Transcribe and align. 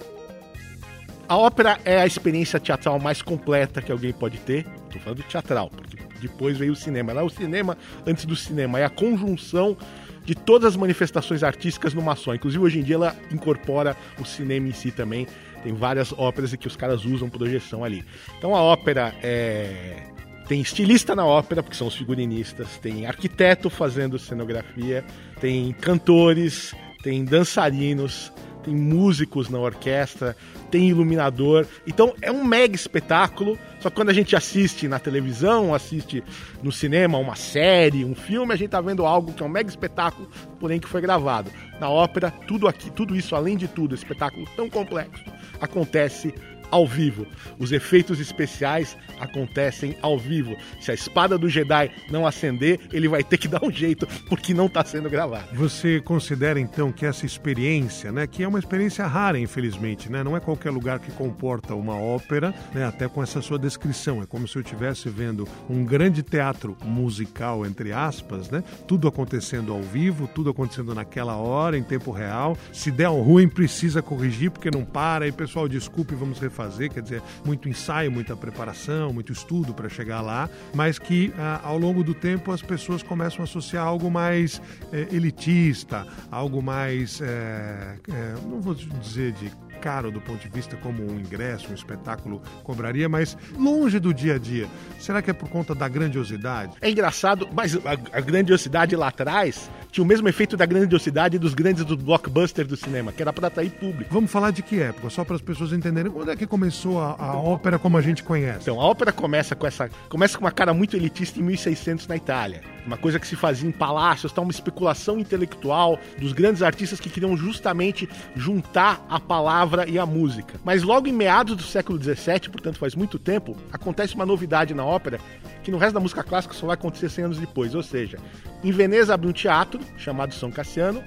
A 1.33 1.35
ópera 1.35 1.79
é 1.83 1.99
a 1.99 2.05
experiência 2.05 2.59
teatral 2.59 2.99
mais 2.99 3.19
completa 3.19 3.81
que 3.81 3.91
alguém 3.91 4.13
pode 4.13 4.37
ter. 4.37 4.67
Estou 4.85 5.01
falando 5.01 5.23
teatral, 5.23 5.67
porque 5.67 5.97
depois 6.21 6.55
veio 6.55 6.73
o 6.73 6.75
cinema. 6.75 7.11
Lá 7.11 7.23
o 7.23 7.29
cinema, 7.31 7.75
antes 8.05 8.23
do 8.25 8.35
cinema, 8.35 8.79
é 8.79 8.85
a 8.85 8.89
conjunção 8.89 9.75
de 10.23 10.35
todas 10.35 10.73
as 10.73 10.75
manifestações 10.75 11.41
artísticas 11.41 11.91
numa 11.95 12.15
só. 12.15 12.35
Inclusive, 12.35 12.63
hoje 12.63 12.79
em 12.81 12.83
dia, 12.83 12.97
ela 12.97 13.15
incorpora 13.31 13.97
o 14.19 14.25
cinema 14.25 14.67
em 14.67 14.73
si 14.73 14.91
também. 14.91 15.25
Tem 15.63 15.73
várias 15.73 16.13
óperas 16.13 16.53
que 16.53 16.67
os 16.67 16.75
caras 16.75 17.03
usam 17.03 17.27
projeção 17.31 17.83
ali. 17.83 18.05
Então, 18.37 18.55
a 18.55 18.61
ópera 18.61 19.11
é... 19.23 20.03
Tem 20.47 20.61
estilista 20.61 21.15
na 21.15 21.25
ópera, 21.25 21.63
porque 21.63 21.75
são 21.75 21.87
os 21.87 21.95
figurinistas, 21.95 22.77
tem 22.77 23.07
arquiteto 23.07 23.71
fazendo 23.71 24.19
cenografia, 24.19 25.03
tem 25.41 25.71
cantores, 25.71 26.75
tem 27.01 27.25
dançarinos, 27.25 28.31
tem 28.63 28.75
músicos 28.75 29.49
na 29.49 29.59
orquestra, 29.59 30.35
tem 30.71 30.89
iluminador. 30.89 31.67
Então 31.85 32.13
é 32.21 32.31
um 32.31 32.43
mega 32.43 32.75
espetáculo. 32.75 33.57
Só 33.79 33.89
que 33.89 33.95
quando 33.95 34.09
a 34.09 34.13
gente 34.13 34.35
assiste 34.35 34.87
na 34.87 34.97
televisão, 34.97 35.73
assiste 35.73 36.23
no 36.61 36.71
cinema 36.71 37.17
uma 37.17 37.35
série, 37.35 38.05
um 38.05 38.15
filme, 38.15 38.53
a 38.53 38.55
gente 38.55 38.69
tá 38.69 38.79
vendo 38.79 39.05
algo 39.05 39.33
que 39.33 39.43
é 39.43 39.45
um 39.45 39.49
mega 39.49 39.69
espetáculo, 39.69 40.29
porém 40.59 40.79
que 40.79 40.87
foi 40.87 41.01
gravado. 41.01 41.51
Na 41.79 41.89
ópera, 41.89 42.31
tudo 42.47 42.67
aqui, 42.67 42.89
tudo 42.89 43.15
isso, 43.15 43.35
além 43.35 43.57
de 43.57 43.67
tudo, 43.67 43.93
espetáculo 43.93 44.47
tão 44.55 44.69
complexo, 44.69 45.23
acontece 45.59 46.33
ao 46.73 46.87
vivo. 46.87 47.27
Os 47.59 47.71
efeitos 47.71 48.19
especiais 48.19 48.97
acontecem 49.19 49.95
ao 50.01 50.17
vivo. 50.17 50.55
Se 50.81 50.89
a 50.89 50.95
espada 50.95 51.37
do 51.37 51.47
Jedi 51.47 51.91
não 52.09 52.25
acender, 52.25 52.79
ele 52.91 53.07
vai 53.07 53.23
ter 53.23 53.37
que 53.37 53.47
dar 53.53 53.63
um 53.63 53.71
jeito 53.71 54.07
porque 54.27 54.55
não 54.55 54.65
está 54.65 54.83
sendo 54.83 55.07
gravado. 55.07 55.49
Você 55.53 56.01
considera 56.01 56.59
então 56.59 56.91
que 56.91 57.05
essa 57.05 57.27
experiência, 57.27 58.11
né, 58.11 58.25
que 58.25 58.41
é 58.41 58.47
uma 58.47 58.57
experiência 58.57 59.05
rara, 59.05 59.37
infelizmente, 59.37 60.11
né, 60.11 60.23
não 60.23 60.35
é 60.35 60.39
qualquer 60.39 60.71
lugar 60.71 60.99
que 60.99 61.11
comporta 61.11 61.75
uma 61.75 61.95
ópera, 61.95 62.51
né, 62.73 62.85
até 62.85 63.07
com 63.07 63.21
essa 63.21 63.39
sua 63.39 63.59
descrição, 63.59 64.23
é 64.23 64.25
como 64.25 64.47
se 64.47 64.55
eu 64.55 64.63
estivesse 64.63 65.09
vendo 65.09 65.47
um 65.69 65.85
grande 65.85 66.23
teatro 66.23 66.75
musical 66.83 67.67
entre 67.67 67.93
aspas, 67.93 68.49
né, 68.49 68.63
tudo 68.87 69.07
acontecendo 69.07 69.71
ao 69.71 69.81
vivo, 69.83 70.27
tudo 70.27 70.49
acontecendo 70.49 70.95
naquela 70.95 71.35
hora, 71.35 71.77
em 71.77 71.83
tempo 71.83 72.09
real. 72.09 72.57
Se 72.71 72.89
der 72.89 73.09
um 73.09 73.21
ruim, 73.21 73.47
precisa 73.47 74.01
corrigir 74.01 74.49
porque 74.49 74.71
não 74.71 74.83
para. 74.83 75.27
E 75.27 75.31
pessoal, 75.31 75.67
desculpe, 75.67 76.15
vamos 76.15 76.39
refazer 76.39 76.62
fazer, 76.63 76.89
quer 76.89 77.01
dizer, 77.01 77.21
muito 77.45 77.67
ensaio, 77.67 78.11
muita 78.11 78.35
preparação, 78.35 79.11
muito 79.11 79.31
estudo 79.31 79.73
para 79.73 79.89
chegar 79.89 80.21
lá, 80.21 80.49
mas 80.73 80.97
que 80.97 81.33
ah, 81.37 81.59
ao 81.63 81.77
longo 81.77 82.03
do 82.03 82.13
tempo 82.13 82.51
as 82.51 82.61
pessoas 82.61 83.03
começam 83.03 83.41
a 83.41 83.43
associar 83.43 83.85
algo 83.85 84.09
mais 84.09 84.61
eh, 84.91 85.07
elitista, 85.11 86.05
algo 86.31 86.61
mais, 86.61 87.21
eh, 87.21 87.97
eh, 88.09 88.35
não 88.47 88.61
vou 88.61 88.73
dizer 88.73 89.33
de 89.33 89.51
caro 89.83 90.09
do 90.09 90.21
ponto 90.21 90.39
de 90.39 90.47
vista 90.47 90.77
como 90.77 91.03
um 91.03 91.19
ingresso, 91.19 91.69
um 91.69 91.73
espetáculo 91.73 92.41
cobraria, 92.63 93.09
mas 93.09 93.37
longe 93.59 93.99
do 93.99 94.13
dia 94.13 94.35
a 94.35 94.37
dia. 94.37 94.65
Será 94.97 95.21
que 95.21 95.29
é 95.29 95.33
por 95.33 95.49
conta 95.49 95.75
da 95.75 95.89
grandiosidade? 95.89 96.71
É 96.79 96.89
engraçado, 96.89 97.49
mas 97.51 97.75
a, 97.75 97.91
a 97.91 98.21
grandiosidade 98.21 98.95
lá 98.95 99.09
atrás 99.09 99.69
tinha 99.91 100.01
o 100.01 100.07
mesmo 100.07 100.29
efeito 100.29 100.55
da 100.55 100.65
grandiosidade 100.65 101.37
dos 101.37 101.53
grandes 101.53 101.83
do 101.83 101.97
blockbuster 101.97 102.65
do 102.65 102.77
cinema, 102.77 103.11
que 103.11 103.21
era 103.21 103.33
para 103.33 103.47
atrair 103.47 103.71
público. 103.71 104.13
Vamos 104.13 104.31
falar 104.31 104.51
de 104.51 104.63
que 104.63 104.79
época, 104.79 105.09
só 105.09 105.25
para 105.25 105.35
as 105.35 105.41
pessoas 105.41 105.73
entenderem 105.73 106.09
quando 106.09 106.31
é 106.31 106.35
que 106.35 106.47
começou 106.47 107.01
a, 107.01 107.17
a 107.19 107.35
ópera 107.35 107.77
como 107.77 107.97
a 107.97 108.01
gente 108.01 108.23
conhece. 108.23 108.61
Então, 108.61 108.79
a 108.79 108.85
ópera 108.85 109.11
começa 109.11 109.53
com 109.53 109.67
essa, 109.67 109.89
começa 110.07 110.37
com 110.37 110.45
uma 110.45 110.51
cara 110.51 110.73
muito 110.73 110.95
elitista 110.95 111.39
em 111.39 111.43
1600 111.43 112.07
na 112.07 112.15
Itália, 112.15 112.61
uma 112.87 112.97
coisa 112.97 113.19
que 113.19 113.27
se 113.27 113.35
fazia 113.35 113.67
em 113.67 113.71
palácios, 113.71 114.31
tá 114.31 114.41
uma 114.41 114.51
especulação 114.51 115.19
intelectual 115.19 115.99
dos 116.17 116.31
grandes 116.31 116.61
artistas 116.61 117.01
que 117.01 117.09
queriam 117.09 117.35
justamente 117.35 118.07
juntar 118.33 119.05
a 119.09 119.19
palavra 119.19 119.72
palavra 119.73 119.89
e 119.89 119.97
a 119.97 120.05
música. 120.05 120.59
Mas 120.63 120.83
logo 120.83 121.07
em 121.07 121.11
meados 121.11 121.55
do 121.55 121.63
século 121.63 122.01
XVII, 122.01 122.49
portanto 122.51 122.77
faz 122.77 122.95
muito 122.95 123.17
tempo, 123.17 123.57
acontece 123.71 124.13
uma 124.13 124.25
novidade 124.25 124.73
na 124.73 124.85
ópera 124.85 125.19
que 125.63 125.71
no 125.71 125.77
resto 125.77 125.95
da 125.95 125.99
música 125.99 126.23
clássica 126.23 126.53
só 126.53 126.67
vai 126.67 126.75
acontecer 126.75 127.09
100 127.09 127.25
anos 127.25 127.37
depois. 127.39 127.73
Ou 127.73 127.81
seja, 127.81 128.19
em 128.63 128.71
Veneza 128.71 129.13
abre 129.13 129.27
um 129.27 129.31
teatro 129.31 129.79
chamado 129.97 130.33
São 130.33 130.51
Cassiano, 130.51 131.03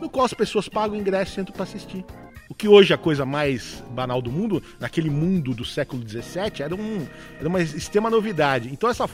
no 0.00 0.08
qual 0.08 0.24
as 0.24 0.34
pessoas 0.34 0.68
pagam 0.68 0.96
ingresso 0.96 1.38
e 1.38 1.42
entram 1.42 1.54
para 1.54 1.64
assistir. 1.64 2.04
O 2.48 2.54
que 2.54 2.66
hoje 2.66 2.92
é 2.92 2.94
a 2.94 2.98
coisa 2.98 3.26
mais 3.26 3.84
banal 3.90 4.22
do 4.22 4.32
mundo, 4.32 4.62
naquele 4.80 5.10
mundo 5.10 5.54
do 5.54 5.66
século 5.66 6.02
XVII, 6.02 6.62
era, 6.62 6.74
um, 6.74 7.06
era 7.38 7.46
uma 7.46 7.60
extrema 7.60 8.08
novidade. 8.08 8.70
Então 8.72 8.88
essa. 8.88 9.04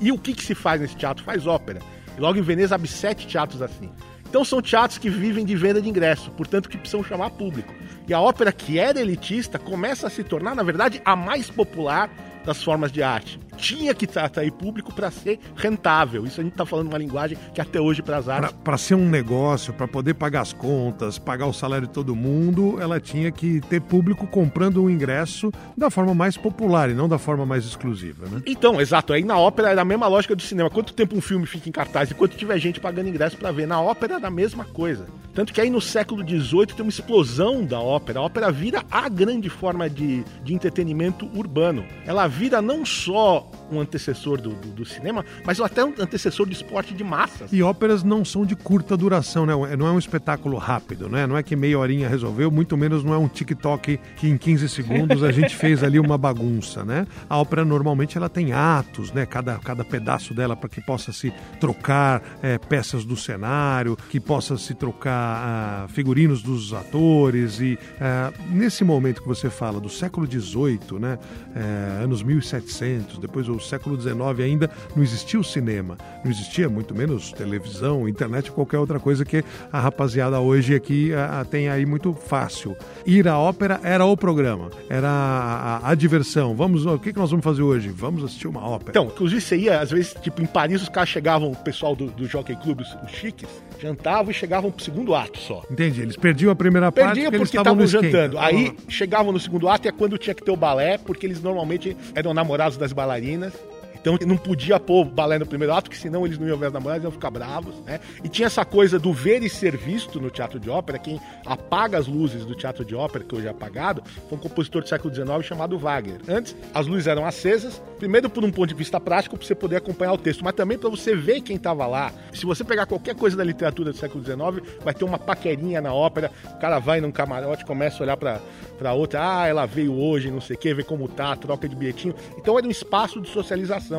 E 0.00 0.10
o 0.10 0.18
que, 0.18 0.34
que 0.34 0.44
se 0.44 0.54
faz 0.54 0.80
nesse 0.80 0.96
teatro? 0.96 1.24
Faz 1.24 1.46
ópera. 1.46 1.80
Logo 2.18 2.38
em 2.38 2.42
Veneza 2.42 2.74
abre 2.74 2.88
sete 2.88 3.26
teatros 3.28 3.62
assim. 3.62 3.88
Então 4.28 4.44
são 4.44 4.60
teatros 4.60 4.98
que 4.98 5.08
vivem 5.08 5.44
de 5.44 5.56
venda 5.56 5.80
de 5.80 5.88
ingresso, 5.88 6.30
portanto 6.32 6.68
que 6.68 6.76
precisam 6.76 7.02
chamar 7.02 7.30
público. 7.30 7.72
E 8.10 8.12
a 8.12 8.20
ópera 8.20 8.50
que 8.50 8.76
era 8.76 9.00
elitista 9.00 9.56
começa 9.56 10.08
a 10.08 10.10
se 10.10 10.24
tornar, 10.24 10.56
na 10.56 10.64
verdade, 10.64 11.00
a 11.04 11.14
mais 11.14 11.48
popular 11.48 12.10
das 12.44 12.60
formas 12.60 12.90
de 12.90 13.04
arte. 13.04 13.38
Tinha 13.60 13.94
que 13.94 14.08
atrair 14.18 14.50
público 14.52 14.92
para 14.92 15.10
ser 15.10 15.38
rentável. 15.54 16.26
Isso 16.26 16.40
a 16.40 16.44
gente 16.44 16.52
está 16.52 16.66
falando 16.66 16.88
uma 16.88 16.98
linguagem 16.98 17.36
que 17.54 17.60
até 17.60 17.80
hoje 17.80 18.02
para 18.02 18.16
as 18.16 18.28
artes. 18.28 18.54
Para 18.64 18.78
ser 18.78 18.94
um 18.94 19.08
negócio, 19.08 19.72
para 19.72 19.86
poder 19.86 20.14
pagar 20.14 20.40
as 20.40 20.52
contas, 20.52 21.18
pagar 21.18 21.46
o 21.46 21.52
salário 21.52 21.86
de 21.86 21.92
todo 21.92 22.14
mundo, 22.16 22.78
ela 22.80 23.00
tinha 23.00 23.30
que 23.30 23.60
ter 23.62 23.80
público 23.80 24.26
comprando 24.26 24.78
o 24.78 24.84
um 24.84 24.90
ingresso 24.90 25.52
da 25.76 25.90
forma 25.90 26.14
mais 26.14 26.36
popular 26.36 26.90
e 26.90 26.94
não 26.94 27.08
da 27.08 27.18
forma 27.18 27.44
mais 27.44 27.64
exclusiva, 27.64 28.26
né? 28.26 28.42
Então, 28.46 28.80
exato. 28.80 29.12
Aí 29.12 29.24
na 29.24 29.38
ópera 29.38 29.70
era 29.70 29.82
a 29.82 29.84
mesma 29.84 30.06
lógica 30.06 30.34
do 30.34 30.42
cinema. 30.42 30.70
Quanto 30.70 30.92
tempo 30.92 31.16
um 31.16 31.20
filme 31.20 31.46
fica 31.46 31.68
em 31.68 31.72
cartaz 31.72 32.10
e 32.10 32.14
quanto 32.14 32.36
tiver 32.36 32.58
gente 32.58 32.80
pagando 32.80 33.08
ingresso 33.08 33.36
para 33.36 33.52
ver? 33.52 33.66
Na 33.66 33.80
ópera 33.80 34.14
era 34.14 34.28
a 34.28 34.30
mesma 34.30 34.64
coisa. 34.64 35.06
Tanto 35.34 35.52
que 35.52 35.60
aí 35.60 35.70
no 35.70 35.80
século 35.80 36.26
XVIII 36.26 36.66
tem 36.66 36.82
uma 36.82 36.90
explosão 36.90 37.64
da 37.64 37.80
ópera. 37.80 38.20
A 38.20 38.22
ópera 38.22 38.50
vira 38.50 38.84
a 38.90 39.08
grande 39.08 39.48
forma 39.48 39.88
de, 39.88 40.24
de 40.44 40.54
entretenimento 40.54 41.28
urbano. 41.34 41.84
Ela 42.04 42.26
vira 42.26 42.60
não 42.60 42.84
só 42.84 43.49
um 43.70 43.80
antecessor 43.80 44.40
do, 44.40 44.50
do, 44.50 44.68
do, 44.68 44.84
cinema, 44.84 45.24
mas 45.44 45.60
até 45.60 45.84
um 45.84 45.94
antecessor 45.98 46.46
de 46.46 46.54
esporte 46.54 46.92
de 46.92 47.04
massas. 47.04 47.52
E 47.52 47.62
óperas 47.62 48.02
não 48.02 48.24
são 48.24 48.44
de 48.44 48.56
curta 48.56 48.96
duração, 48.96 49.46
né? 49.46 49.54
Não 49.76 49.86
é 49.86 49.92
um 49.92 49.98
espetáculo 49.98 50.56
rápido, 50.58 51.08
né? 51.08 51.26
Não 51.26 51.36
é 51.36 51.42
que 51.42 51.54
meia 51.54 51.78
horinha 51.78 52.08
resolveu, 52.08 52.50
muito 52.50 52.76
menos 52.76 53.04
não 53.04 53.14
é 53.14 53.18
um 53.18 53.28
TikTok 53.28 53.98
que 54.16 54.28
em 54.28 54.36
15 54.36 54.68
segundos 54.68 55.22
a 55.22 55.30
gente 55.30 55.54
fez 55.54 55.82
ali 55.82 55.98
uma 55.98 56.18
bagunça, 56.18 56.84
né? 56.84 57.06
A 57.28 57.38
ópera 57.38 57.64
normalmente 57.64 58.16
ela 58.16 58.28
tem 58.28 58.52
atos, 58.52 59.12
né? 59.12 59.24
Cada, 59.26 59.58
cada 59.58 59.84
pedaço 59.84 60.34
dela 60.34 60.56
para 60.56 60.68
que 60.68 60.80
possa 60.80 61.12
se 61.12 61.32
trocar 61.60 62.22
é, 62.42 62.58
peças 62.58 63.04
do 63.04 63.16
cenário, 63.16 63.96
que 64.08 64.18
possa 64.18 64.56
se 64.56 64.74
trocar 64.74 65.86
uh, 65.86 65.88
figurinos 65.88 66.42
dos 66.42 66.72
atores 66.72 67.60
e 67.60 67.74
uh, 67.74 68.54
nesse 68.54 68.84
momento 68.84 69.22
que 69.22 69.28
você 69.28 69.50
fala 69.50 69.80
do 69.80 69.88
século 69.88 70.26
XVIII, 70.26 70.98
né? 70.98 71.18
Uh, 71.50 72.04
anos 72.04 72.22
1700, 72.22 73.18
depois 73.18 73.39
o 73.48 73.58
século 73.60 74.00
XIX 74.00 74.40
ainda 74.42 74.70
não 74.94 75.02
existia 75.02 75.38
o 75.38 75.44
cinema, 75.44 75.96
não 76.24 76.30
existia 76.30 76.68
muito 76.68 76.94
menos 76.94 77.32
televisão, 77.32 78.08
internet, 78.08 78.50
qualquer 78.50 78.78
outra 78.78 78.98
coisa 78.98 79.24
que 79.24 79.44
a 79.72 79.80
rapaziada 79.80 80.40
hoje 80.40 80.74
aqui 80.74 81.12
a, 81.12 81.40
a, 81.40 81.44
tem 81.44 81.68
aí 81.68 81.86
muito 81.86 82.12
fácil. 82.12 82.76
Ir 83.06 83.28
à 83.28 83.38
ópera 83.38 83.80
era 83.82 84.04
o 84.04 84.16
programa, 84.16 84.70
era 84.88 85.08
a, 85.08 85.90
a, 85.90 85.94
diversão. 85.94 86.54
Vamos, 86.54 86.86
o 86.86 86.98
que, 86.98 87.12
que 87.12 87.18
nós 87.18 87.30
vamos 87.30 87.44
fazer 87.44 87.62
hoje? 87.62 87.88
Vamos 87.88 88.24
assistir 88.24 88.48
uma 88.48 88.66
ópera. 88.66 88.90
Então, 88.90 89.06
inclusive 89.06 89.40
você 89.40 89.56
ia, 89.56 89.80
às 89.80 89.90
vezes, 89.90 90.14
tipo, 90.20 90.42
em 90.42 90.46
Paris 90.46 90.82
os 90.82 90.88
caras 90.88 91.08
chegavam, 91.08 91.50
o 91.50 91.56
pessoal 91.56 91.94
do, 91.96 92.06
do 92.06 92.26
Jockey 92.26 92.56
Club, 92.56 92.80
os, 92.80 92.96
os 93.04 93.10
chiques, 93.10 93.48
jantavam 93.80 94.30
e 94.30 94.34
chegavam 94.34 94.70
pro 94.70 94.84
segundo 94.84 95.14
ato 95.14 95.38
só. 95.38 95.62
Entendi, 95.70 96.02
eles 96.02 96.16
perdiam 96.16 96.52
a 96.52 96.56
primeira 96.56 96.92
parte 96.92 97.14
Perdiam 97.14 97.32
porque 97.32 97.56
estavam 97.56 97.86
jantando. 97.86 98.38
Aí 98.38 98.76
chegavam 98.88 99.32
no 99.32 99.40
segundo 99.40 99.68
ato 99.68 99.86
e 99.86 99.88
é 99.88 99.92
quando 99.92 100.18
tinha 100.18 100.34
que 100.34 100.42
ter 100.42 100.50
o 100.50 100.56
balé, 100.56 100.98
porque 100.98 101.26
eles 101.26 101.40
normalmente 101.42 101.96
eram 102.14 102.34
namorados 102.34 102.76
das 102.76 102.92
bailarinas 102.92 103.19
bailarinas. 103.20 103.52
Então 104.00 104.18
não 104.26 104.36
podia 104.36 104.80
pôr 104.80 105.04
balé 105.04 105.38
no 105.38 105.46
primeiro 105.46 105.72
ato, 105.72 105.90
porque 105.90 106.00
senão 106.00 106.24
eles 106.24 106.38
não 106.38 106.48
iam 106.48 106.56
ver 106.56 106.66
as 106.66 106.72
namoradas, 106.72 107.04
iam 107.04 107.12
ficar 107.12 107.30
bravos, 107.30 107.74
né? 107.80 108.00
E 108.24 108.28
tinha 108.28 108.46
essa 108.46 108.64
coisa 108.64 108.98
do 108.98 109.12
ver 109.12 109.42
e 109.42 109.50
ser 109.50 109.76
visto 109.76 110.20
no 110.20 110.30
teatro 110.30 110.58
de 110.58 110.70
ópera. 110.70 110.98
Quem 110.98 111.20
apaga 111.44 111.98
as 111.98 112.06
luzes 112.06 112.44
do 112.44 112.54
teatro 112.54 112.84
de 112.84 112.94
ópera, 112.94 113.24
que 113.24 113.34
hoje 113.34 113.46
é 113.46 113.50
apagado, 113.50 114.02
foi 114.28 114.38
um 114.38 114.40
compositor 114.40 114.82
do 114.82 114.88
século 114.88 115.14
XIX 115.14 115.42
chamado 115.42 115.78
Wagner. 115.78 116.20
Antes, 116.28 116.56
as 116.72 116.86
luzes 116.86 117.06
eram 117.06 117.24
acesas, 117.26 117.82
primeiro 117.98 118.30
por 118.30 118.44
um 118.44 118.50
ponto 118.50 118.68
de 118.68 118.74
vista 118.74 118.98
prático, 118.98 119.36
para 119.36 119.46
você 119.46 119.54
poder 119.54 119.76
acompanhar 119.76 120.12
o 120.12 120.18
texto, 120.18 120.42
mas 120.42 120.54
também 120.54 120.78
para 120.78 120.88
você 120.88 121.14
ver 121.14 121.40
quem 121.42 121.56
estava 121.56 121.86
lá. 121.86 122.12
Se 122.32 122.46
você 122.46 122.64
pegar 122.64 122.86
qualquer 122.86 123.14
coisa 123.14 123.36
da 123.36 123.44
literatura 123.44 123.92
do 123.92 123.98
século 123.98 124.24
XIX, 124.24 124.66
vai 124.82 124.94
ter 124.94 125.04
uma 125.04 125.18
paquerinha 125.18 125.80
na 125.80 125.92
ópera, 125.92 126.30
o 126.44 126.58
cara 126.58 126.78
vai 126.78 127.00
num 127.00 127.12
camarote, 127.12 127.64
começa 127.64 127.98
a 127.98 128.02
olhar 128.02 128.16
para 128.16 128.92
outra, 128.94 129.40
ah, 129.40 129.46
ela 129.46 129.66
veio 129.66 129.94
hoje, 129.94 130.30
não 130.30 130.40
sei 130.40 130.56
o 130.56 130.58
quê, 130.58 130.72
ver 130.72 130.84
como 130.84 131.06
tá, 131.08 131.36
troca 131.36 131.68
de 131.68 131.76
bilhetinho. 131.76 132.14
Então 132.38 132.56
era 132.56 132.66
um 132.66 132.70
espaço 132.70 133.20
de 133.20 133.28
socialização. 133.28 133.89